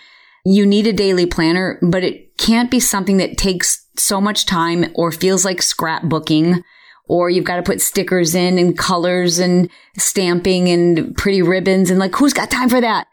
You 0.46 0.66
need 0.66 0.88
a 0.88 0.94
daily 0.94 1.26
planner, 1.26 1.80
but 1.82 2.04
it 2.04 2.38
can't 2.38 2.72
be 2.72 2.80
something 2.80 3.18
that 3.18 3.38
takes 3.38 3.86
so 3.98 4.22
much 4.22 4.46
time 4.46 4.86
or 4.96 5.12
feels 5.12 5.44
like 5.44 5.58
scrapbooking 5.58 6.64
or 7.10 7.30
you've 7.30 7.46
got 7.46 7.58
to 7.58 7.64
put 7.64 7.82
stickers 7.82 8.36
in 8.36 8.58
and 8.58 8.78
colors 8.78 9.40
and 9.40 9.70
stamping 9.98 10.70
and 10.70 11.18
pretty 11.18 11.42
ribbons 11.42 11.90
and 11.90 12.00
like 12.00 12.16
who's 12.16 12.34
got 12.34 12.50
time 12.50 12.70
for 12.70 12.80
that? 12.80 13.08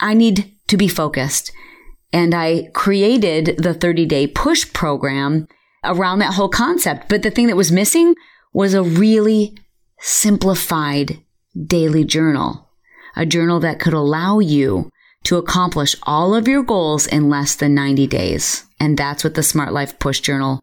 I 0.00 0.14
need 0.14 0.52
to 0.68 0.76
be 0.76 0.88
focused. 0.88 1.52
And 2.12 2.34
I 2.34 2.70
created 2.74 3.56
the 3.58 3.74
30 3.74 4.06
day 4.06 4.26
push 4.26 4.72
program 4.72 5.48
around 5.82 6.20
that 6.20 6.34
whole 6.34 6.48
concept. 6.48 7.08
But 7.08 7.22
the 7.22 7.30
thing 7.30 7.48
that 7.48 7.56
was 7.56 7.72
missing 7.72 8.14
was 8.52 8.74
a 8.74 8.82
really 8.82 9.56
simplified 9.98 11.18
daily 11.66 12.04
journal 12.04 12.64
a 13.16 13.26
journal 13.26 13.60
that 13.60 13.78
could 13.78 13.94
allow 13.94 14.40
you 14.40 14.90
to 15.24 15.36
accomplish 15.36 15.94
all 16.02 16.34
of 16.34 16.48
your 16.48 16.62
goals 16.62 17.06
in 17.06 17.30
less 17.30 17.54
than 17.54 17.74
90 17.74 18.06
days. 18.06 18.64
And 18.78 18.98
that's 18.98 19.24
what 19.24 19.32
the 19.34 19.42
Smart 19.42 19.72
Life 19.72 19.98
Push 19.98 20.20
Journal 20.20 20.60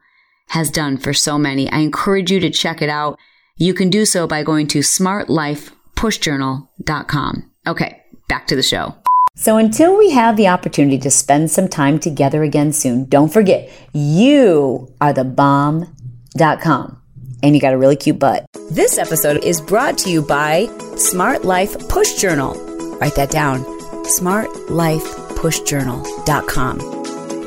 has 0.49 0.69
done 0.69 0.97
for 0.97 1.13
so 1.13 1.39
many. 1.39 1.71
I 1.71 1.79
encourage 1.79 2.31
you 2.31 2.39
to 2.41 2.49
check 2.49 2.81
it 2.81 2.89
out. 2.89 3.17
You 3.57 3.73
can 3.73 3.89
do 3.89 4.05
so 4.05 4.27
by 4.27 4.43
going 4.43 4.67
to 4.67 4.79
smartlifepushjournal.com. 4.79 7.51
Okay, 7.67 8.01
back 8.27 8.47
to 8.47 8.55
the 8.55 8.63
show. 8.63 8.95
So 9.41 9.57
until 9.57 9.97
we 9.97 10.11
have 10.11 10.37
the 10.37 10.47
opportunity 10.49 10.99
to 10.99 11.09
spend 11.09 11.49
some 11.49 11.67
time 11.67 11.97
together 11.97 12.43
again 12.43 12.73
soon, 12.73 13.05
don't 13.05 13.33
forget, 13.33 13.71
you 13.91 14.93
are 15.01 15.13
the 15.13 15.23
bomb.com 15.23 17.01
and 17.41 17.55
you 17.55 17.61
got 17.61 17.73
a 17.73 17.77
really 17.77 17.95
cute 17.95 18.19
butt. 18.19 18.45
This 18.69 18.99
episode 18.99 19.43
is 19.43 19.59
brought 19.59 19.97
to 19.97 20.11
you 20.11 20.21
by 20.21 20.67
Smart 20.95 21.43
Life 21.43 21.89
Push 21.89 22.21
Journal. 22.21 22.53
Write 22.99 23.15
that 23.15 23.31
down 23.31 23.63
smartlifepushjournal.com. 24.03 26.79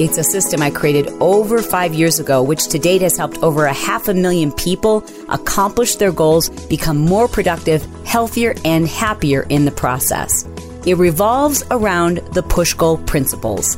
It's 0.00 0.18
a 0.18 0.24
system 0.24 0.62
I 0.62 0.70
created 0.70 1.10
over 1.20 1.62
five 1.62 1.94
years 1.94 2.18
ago, 2.18 2.42
which 2.42 2.66
to 2.70 2.80
date 2.80 3.02
has 3.02 3.16
helped 3.16 3.40
over 3.40 3.66
a 3.66 3.72
half 3.72 4.08
a 4.08 4.14
million 4.14 4.50
people 4.50 5.04
accomplish 5.28 5.94
their 5.94 6.10
goals, 6.10 6.48
become 6.66 6.96
more 6.96 7.28
productive, 7.28 7.86
healthier, 8.04 8.56
and 8.64 8.88
happier 8.88 9.46
in 9.48 9.64
the 9.64 9.70
process. 9.70 10.44
It 10.86 10.98
revolves 10.98 11.62
around 11.70 12.18
the 12.32 12.42
push 12.42 12.74
goal 12.74 12.98
principles. 12.98 13.76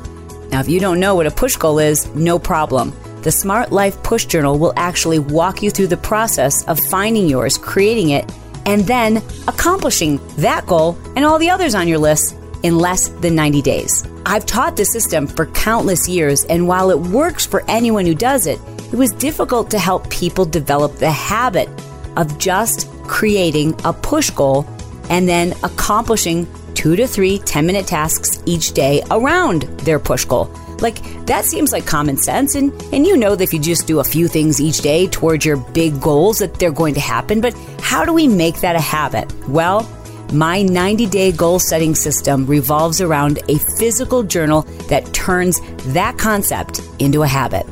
Now, 0.50 0.60
if 0.60 0.68
you 0.68 0.80
don't 0.80 0.98
know 0.98 1.14
what 1.14 1.26
a 1.26 1.30
push 1.30 1.56
goal 1.56 1.78
is, 1.78 2.06
no 2.14 2.38
problem. 2.38 2.92
The 3.22 3.30
Smart 3.30 3.72
Life 3.72 4.02
Push 4.02 4.26
Journal 4.26 4.58
will 4.58 4.72
actually 4.76 5.18
walk 5.18 5.62
you 5.62 5.70
through 5.70 5.88
the 5.88 5.96
process 5.96 6.64
of 6.64 6.78
finding 6.78 7.28
yours, 7.28 7.58
creating 7.58 8.10
it, 8.10 8.30
and 8.64 8.84
then 8.86 9.18
accomplishing 9.46 10.20
that 10.36 10.66
goal 10.66 10.98
and 11.14 11.24
all 11.24 11.38
the 11.38 11.50
others 11.50 11.74
on 11.74 11.86
your 11.86 11.98
list 11.98 12.36
in 12.62 12.78
less 12.78 13.08
than 13.08 13.36
90 13.36 13.62
days. 13.62 14.04
I've 14.24 14.46
taught 14.46 14.76
this 14.76 14.92
system 14.92 15.28
for 15.28 15.46
countless 15.46 16.08
years, 16.08 16.44
and 16.44 16.66
while 16.66 16.90
it 16.90 16.98
works 16.98 17.46
for 17.46 17.62
anyone 17.68 18.06
who 18.06 18.14
does 18.14 18.48
it, 18.48 18.60
it 18.92 18.94
was 18.96 19.12
difficult 19.12 19.70
to 19.70 19.78
help 19.78 20.10
people 20.10 20.44
develop 20.44 20.96
the 20.96 21.10
habit 21.10 21.68
of 22.16 22.38
just 22.38 22.90
creating 23.04 23.78
a 23.84 23.92
push 23.92 24.30
goal 24.30 24.66
and 25.10 25.28
then 25.28 25.52
accomplishing 25.62 26.46
two 26.76 26.94
to 26.94 27.06
three 27.08 27.38
10 27.38 27.66
minute 27.66 27.86
tasks 27.86 28.40
each 28.46 28.72
day 28.72 29.02
around 29.10 29.62
their 29.80 29.98
push 29.98 30.24
goal. 30.24 30.48
Like, 30.80 31.02
that 31.26 31.46
seems 31.46 31.72
like 31.72 31.86
common 31.86 32.18
sense, 32.18 32.54
and, 32.54 32.70
and 32.92 33.06
you 33.06 33.16
know 33.16 33.34
that 33.34 33.42
if 33.42 33.52
you 33.54 33.58
just 33.58 33.86
do 33.86 33.98
a 33.98 34.04
few 34.04 34.28
things 34.28 34.60
each 34.60 34.82
day 34.82 35.06
towards 35.06 35.44
your 35.44 35.56
big 35.56 36.00
goals, 36.02 36.38
that 36.38 36.54
they're 36.54 36.70
going 36.70 36.94
to 36.94 37.00
happen. 37.00 37.40
But 37.40 37.54
how 37.80 38.04
do 38.04 38.12
we 38.12 38.28
make 38.28 38.60
that 38.60 38.76
a 38.76 38.80
habit? 38.80 39.32
Well, 39.48 39.88
my 40.32 40.62
90 40.62 41.06
day 41.06 41.32
goal 41.32 41.58
setting 41.58 41.94
system 41.94 42.46
revolves 42.46 43.00
around 43.00 43.38
a 43.48 43.58
physical 43.78 44.22
journal 44.22 44.62
that 44.88 45.12
turns 45.14 45.60
that 45.94 46.18
concept 46.18 46.80
into 46.98 47.22
a 47.22 47.26
habit. 47.26 47.66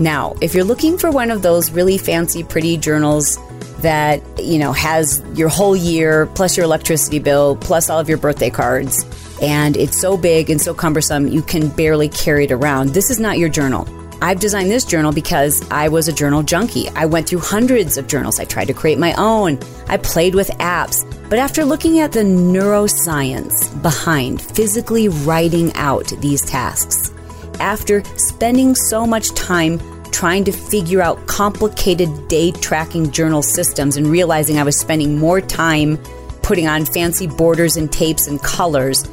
Now, 0.00 0.34
if 0.40 0.54
you're 0.54 0.64
looking 0.64 0.96
for 0.96 1.10
one 1.10 1.30
of 1.30 1.42
those 1.42 1.70
really 1.70 1.98
fancy, 1.98 2.42
pretty 2.42 2.76
journals 2.76 3.38
that, 3.82 4.22
you 4.38 4.58
know, 4.58 4.72
has 4.72 5.22
your 5.34 5.48
whole 5.48 5.76
year 5.76 6.26
plus 6.34 6.56
your 6.56 6.64
electricity 6.64 7.18
bill 7.18 7.56
plus 7.56 7.88
all 7.90 7.98
of 7.98 8.08
your 8.08 8.18
birthday 8.18 8.50
cards, 8.50 9.04
and 9.40 9.76
it's 9.76 10.00
so 10.00 10.16
big 10.16 10.50
and 10.50 10.60
so 10.60 10.74
cumbersome 10.74 11.28
you 11.28 11.42
can 11.42 11.68
barely 11.68 12.08
carry 12.08 12.44
it 12.44 12.52
around, 12.52 12.90
this 12.90 13.10
is 13.10 13.20
not 13.20 13.38
your 13.38 13.48
journal. 13.48 13.86
I've 14.20 14.40
designed 14.40 14.70
this 14.70 14.84
journal 14.84 15.12
because 15.12 15.68
I 15.70 15.88
was 15.88 16.08
a 16.08 16.12
journal 16.12 16.42
junkie. 16.42 16.88
I 16.90 17.06
went 17.06 17.28
through 17.28 17.38
hundreds 17.38 17.96
of 17.96 18.08
journals. 18.08 18.40
I 18.40 18.44
tried 18.44 18.64
to 18.64 18.74
create 18.74 18.98
my 18.98 19.12
own. 19.12 19.60
I 19.86 19.96
played 19.96 20.34
with 20.34 20.48
apps. 20.58 21.04
But 21.30 21.38
after 21.38 21.64
looking 21.64 22.00
at 22.00 22.10
the 22.10 22.20
neuroscience 22.20 23.80
behind 23.80 24.42
physically 24.42 25.08
writing 25.08 25.72
out 25.74 26.08
these 26.18 26.42
tasks, 26.42 27.12
after 27.60 28.02
spending 28.16 28.74
so 28.74 29.06
much 29.06 29.30
time 29.34 29.78
trying 30.12 30.44
to 30.44 30.52
figure 30.52 31.00
out 31.00 31.26
complicated 31.26 32.28
day 32.28 32.50
tracking 32.50 33.10
journal 33.10 33.42
systems 33.42 33.96
and 33.96 34.06
realizing 34.06 34.58
I 34.58 34.62
was 34.62 34.78
spending 34.78 35.18
more 35.18 35.40
time 35.40 35.96
putting 36.42 36.66
on 36.66 36.84
fancy 36.84 37.26
borders 37.26 37.76
and 37.76 37.92
tapes 37.92 38.26
and 38.26 38.42
colors, 38.42 39.08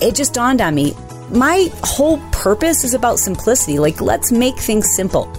it 0.00 0.14
just 0.14 0.34
dawned 0.34 0.60
on 0.60 0.74
me 0.74 0.94
my 1.30 1.70
whole 1.84 2.18
purpose 2.32 2.84
is 2.84 2.94
about 2.94 3.18
simplicity. 3.18 3.78
Like, 3.78 4.00
let's 4.00 4.32
make 4.32 4.56
things 4.56 4.94
simple. 4.94 5.32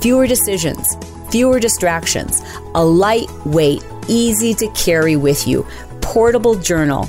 Fewer 0.00 0.26
decisions, 0.26 0.96
fewer 1.30 1.60
distractions, 1.60 2.42
a 2.74 2.84
lightweight, 2.84 3.84
easy 4.08 4.54
to 4.54 4.68
carry 4.72 5.16
with 5.16 5.46
you, 5.46 5.66
portable 6.00 6.56
journal. 6.56 7.08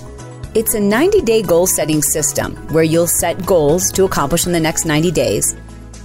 It's 0.53 0.73
a 0.73 0.79
90 0.79 1.21
day 1.21 1.41
goal 1.41 1.67
setting 1.67 2.01
system 2.01 2.55
where 2.71 2.83
you'll 2.83 3.07
set 3.07 3.45
goals 3.45 3.91
to 3.93 4.03
accomplish 4.05 4.45
in 4.45 4.51
the 4.51 4.59
next 4.59 4.85
90 4.85 5.11
days, 5.11 5.55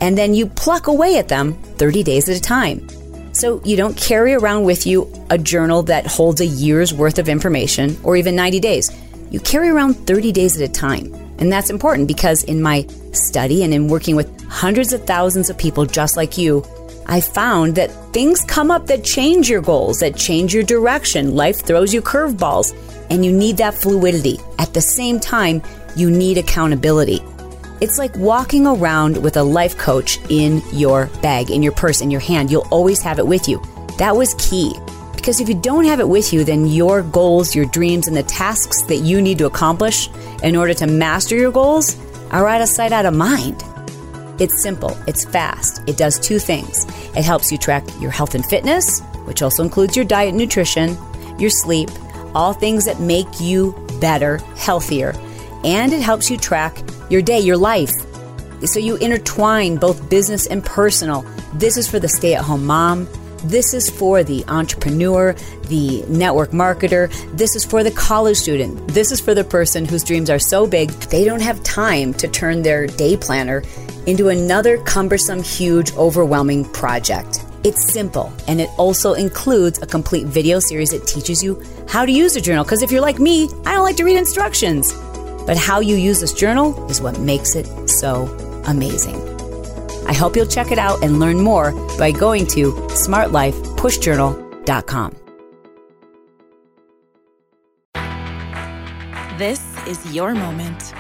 and 0.03 0.19
then 0.19 0.35
you 0.35 0.47
pluck 0.47 0.89
away 0.89 1.17
at 1.17 1.29
them 1.29 1.55
30 1.79 2.03
days 2.03 2.29
at 2.29 2.37
a 2.37 2.41
time. 2.41 2.87
So 3.33 3.63
you 3.65 3.77
don't 3.77 3.97
carry 3.97 4.35
around 4.35 4.65
with 4.65 4.85
you 4.85 5.11
a 5.31 5.39
journal 5.39 5.85
that 5.85 6.07
holds 6.07 6.41
a 6.41 6.47
year's 6.47 6.93
worth 6.93 7.19
of 7.19 7.29
information 7.29 7.97
or 8.03 8.17
even 8.17 8.35
90 8.35 8.59
days. 8.61 8.91
You 9.31 9.39
carry 9.41 9.71
around 9.71 9.95
30 9.95 10.33
days 10.33 10.61
at 10.61 10.69
a 10.69 10.73
time. 10.73 11.15
And 11.39 11.51
that's 11.51 11.71
important 11.71 12.09
because 12.09 12.43
in 12.45 12.61
my 12.61 12.87
study 13.13 13.63
and 13.63 13.73
in 13.73 13.89
working 13.89 14.17
with 14.17 14.29
hundreds 14.47 14.93
of 14.93 15.05
thousands 15.05 15.49
of 15.49 15.57
people 15.57 15.87
just 15.87 16.17
like 16.17 16.37
you, 16.37 16.65
I 17.07 17.21
found 17.21 17.77
that 17.77 17.91
things 18.13 18.45
come 18.45 18.73
up 18.73 18.87
that 18.89 19.05
change 19.05 19.49
your 19.49 19.63
goals, 19.63 20.01
that 20.01 20.17
change 20.17 20.53
your 20.53 20.65
direction. 20.65 21.35
Life 21.35 21.65
throws 21.65 21.95
you 21.95 22.03
curveballs, 22.03 22.75
and 23.09 23.25
you 23.25 23.33
need 23.33 23.57
that 23.59 23.75
fluidity. 23.75 24.39
At 24.59 24.75
the 24.75 24.81
same 24.81 25.21
time, 25.21 25.63
you 25.97 26.11
need 26.11 26.39
accountability. 26.39 27.21
It's 27.83 27.99
like 27.99 28.15
walking 28.17 28.65
around 28.65 29.21
with 29.25 29.37
a 29.37 29.43
life 29.43 29.77
coach 29.77 30.21
in 30.29 30.63
your 30.73 31.07
bag, 31.21 31.51
in 31.51 31.65
your 31.65 31.73
purse, 31.73 32.01
in 32.01 32.13
your 32.13 32.21
hand. 32.21 32.49
You'll 32.49 32.69
always 32.71 33.03
have 33.03 33.19
it 33.19 33.27
with 33.27 33.49
you. 33.49 33.61
That 33.99 34.15
was 34.15 34.35
key. 34.35 34.73
Because 35.17 35.41
if 35.41 35.49
you 35.49 35.57
don't 35.57 35.87
have 35.87 35.99
it 35.99 36.09
with 36.09 36.33
you, 36.33 36.45
then 36.45 36.69
your 36.69 37.03
goals, 37.03 37.57
your 37.57 37.65
dreams, 37.65 38.07
and 38.07 38.17
the 38.17 38.23
tasks 38.23 38.83
that 38.83 38.99
you 38.99 39.21
need 39.21 39.37
to 39.39 39.47
accomplish 39.47 40.09
in 40.45 40.55
order 40.55 40.75
to 40.75 40.87
master 40.87 41.35
your 41.35 41.51
goals 41.51 41.97
are 42.31 42.47
out 42.47 42.61
of 42.61 42.69
sight, 42.69 42.93
out 42.93 43.05
of 43.05 43.15
mind. 43.15 43.65
It's 44.41 44.63
simple, 44.63 44.97
it's 45.09 45.25
fast. 45.25 45.83
It 45.89 45.97
does 45.97 46.21
two 46.21 46.39
things 46.39 46.87
it 47.17 47.25
helps 47.25 47.51
you 47.51 47.59
track 47.59 47.83
your 47.99 48.13
health 48.13 48.37
and 48.37 48.47
fitness, 48.47 49.01
which 49.25 49.43
also 49.43 49.65
includes 49.65 49.97
your 49.97 50.05
diet 50.05 50.29
and 50.29 50.39
nutrition, 50.39 50.97
your 51.37 51.51
sleep, 51.51 51.91
all 52.33 52.53
things 52.53 52.85
that 52.85 53.01
make 53.01 53.41
you 53.41 53.73
better, 54.01 54.39
healthier, 54.55 55.15
and 55.65 55.93
it 55.93 56.01
helps 56.01 56.31
you 56.31 56.37
track 56.37 56.79
your 57.11 57.23
day, 57.23 57.41
your 57.41 57.57
life. 57.57 57.93
So 58.65 58.79
you 58.79 58.97
intertwine 58.97 59.77
both 59.77 60.09
business 60.09 60.47
and 60.47 60.65
personal. 60.65 61.23
This 61.55 61.77
is 61.77 61.89
for 61.89 61.99
the 61.99 62.09
stay 62.09 62.35
at 62.35 62.45
home 62.45 62.65
mom 62.65 63.09
this 63.45 63.75
is 63.75 63.91
for 63.91 64.23
the 64.23 64.45
entrepreneur, 64.47 65.35
the 65.65 66.05
network 66.09 66.51
marketer. 66.51 67.13
This 67.37 67.57
is 67.57 67.65
for 67.65 67.83
the 67.83 67.91
college 67.91 68.37
student. 68.37 68.87
This 68.89 69.11
is 69.11 69.21
for 69.21 69.35
the 69.35 69.43
person 69.43 69.85
whose 69.85 70.05
dreams 70.05 70.31
are 70.31 70.39
so 70.39 70.67
big 70.67 70.91
they 71.11 71.25
don't 71.25 71.43
have 71.43 71.63
time 71.65 72.15
to 72.15 72.29
turn 72.29 72.63
their 72.63 72.87
day 72.87 73.17
planner 73.17 73.63
into 74.07 74.29
another 74.29 74.79
cumbersome, 74.85 75.43
huge, 75.43 75.93
overwhelming 75.95 76.65
project. 76.67 77.45
It's 77.65 77.93
simple, 77.93 78.33
and 78.49 78.61
it 78.61 78.71
also 78.77 79.15
includes 79.15 79.81
a 79.81 79.87
complete 79.87 80.27
video 80.27 80.59
series 80.59 80.91
that 80.91 81.07
teaches 81.07 81.43
you 81.43 81.63
how 81.89 82.05
to 82.05 82.11
use 82.11 82.35
a 82.37 82.41
journal. 82.41 82.65
Because 82.65 82.83
if 82.83 82.91
you're 82.91 83.01
like 83.01 83.19
me, 83.19 83.49
I 83.65 83.75
don't 83.75 83.85
like 83.85 83.97
to 83.97 84.05
read 84.05 84.17
instructions. 84.17 84.93
But 85.47 85.57
how 85.57 85.81
you 85.81 85.97
use 85.97 86.21
this 86.21 86.33
journal 86.33 86.91
is 86.91 87.01
what 87.01 87.19
makes 87.19 87.55
it 87.55 87.67
so 87.89 88.27
amazing. 88.67 89.17
I 90.07 90.13
hope 90.13 90.37
you'll 90.37 90.47
check 90.47 90.71
it 90.71 90.79
out 90.79 91.03
and 91.03 91.19
learn 91.21 91.41
more 91.41 91.73
by 91.99 92.11
going 92.11 92.47
to 92.49 92.73
smartlifepushjournal.com. 92.73 95.17
This 99.39 99.63
is 99.87 100.15
your 100.15 100.35
moment. 100.35 100.93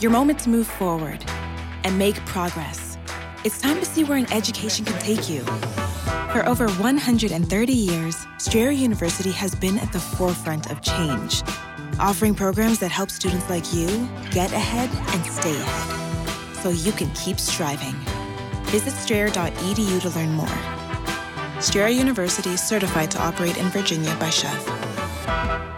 Your 0.00 0.10
moment 0.10 0.38
to 0.40 0.48
move 0.48 0.66
forward 0.66 1.24
and 1.84 1.98
make 1.98 2.16
progress. 2.26 2.98
It's 3.44 3.60
time 3.60 3.78
to 3.78 3.84
see 3.84 4.04
where 4.04 4.18
an 4.18 4.32
education 4.32 4.84
can 4.84 4.98
take 5.00 5.28
you. 5.28 5.44
For 6.32 6.48
over 6.48 6.68
130 6.68 7.72
years, 7.72 8.26
Strayer 8.38 8.70
University 8.70 9.30
has 9.32 9.54
been 9.54 9.78
at 9.78 9.92
the 9.92 10.00
forefront 10.00 10.70
of 10.70 10.80
change, 10.80 11.42
offering 11.98 12.34
programs 12.34 12.78
that 12.80 12.90
help 12.90 13.10
students 13.10 13.48
like 13.48 13.72
you 13.72 13.86
get 14.30 14.52
ahead 14.52 14.90
and 15.14 15.26
stay 15.26 15.54
ahead 15.54 16.54
so 16.62 16.70
you 16.70 16.92
can 16.92 17.10
keep 17.10 17.38
striving. 17.38 17.94
Visit 18.66 18.92
strayer.edu 18.92 20.00
to 20.00 20.10
learn 20.10 20.32
more. 20.32 20.48
Strayer 21.60 21.88
University 21.88 22.50
is 22.50 22.62
certified 22.62 23.10
to 23.12 23.20
operate 23.20 23.56
in 23.56 23.66
Virginia 23.68 24.14
by 24.16 24.28
SCHEV. 24.28 25.73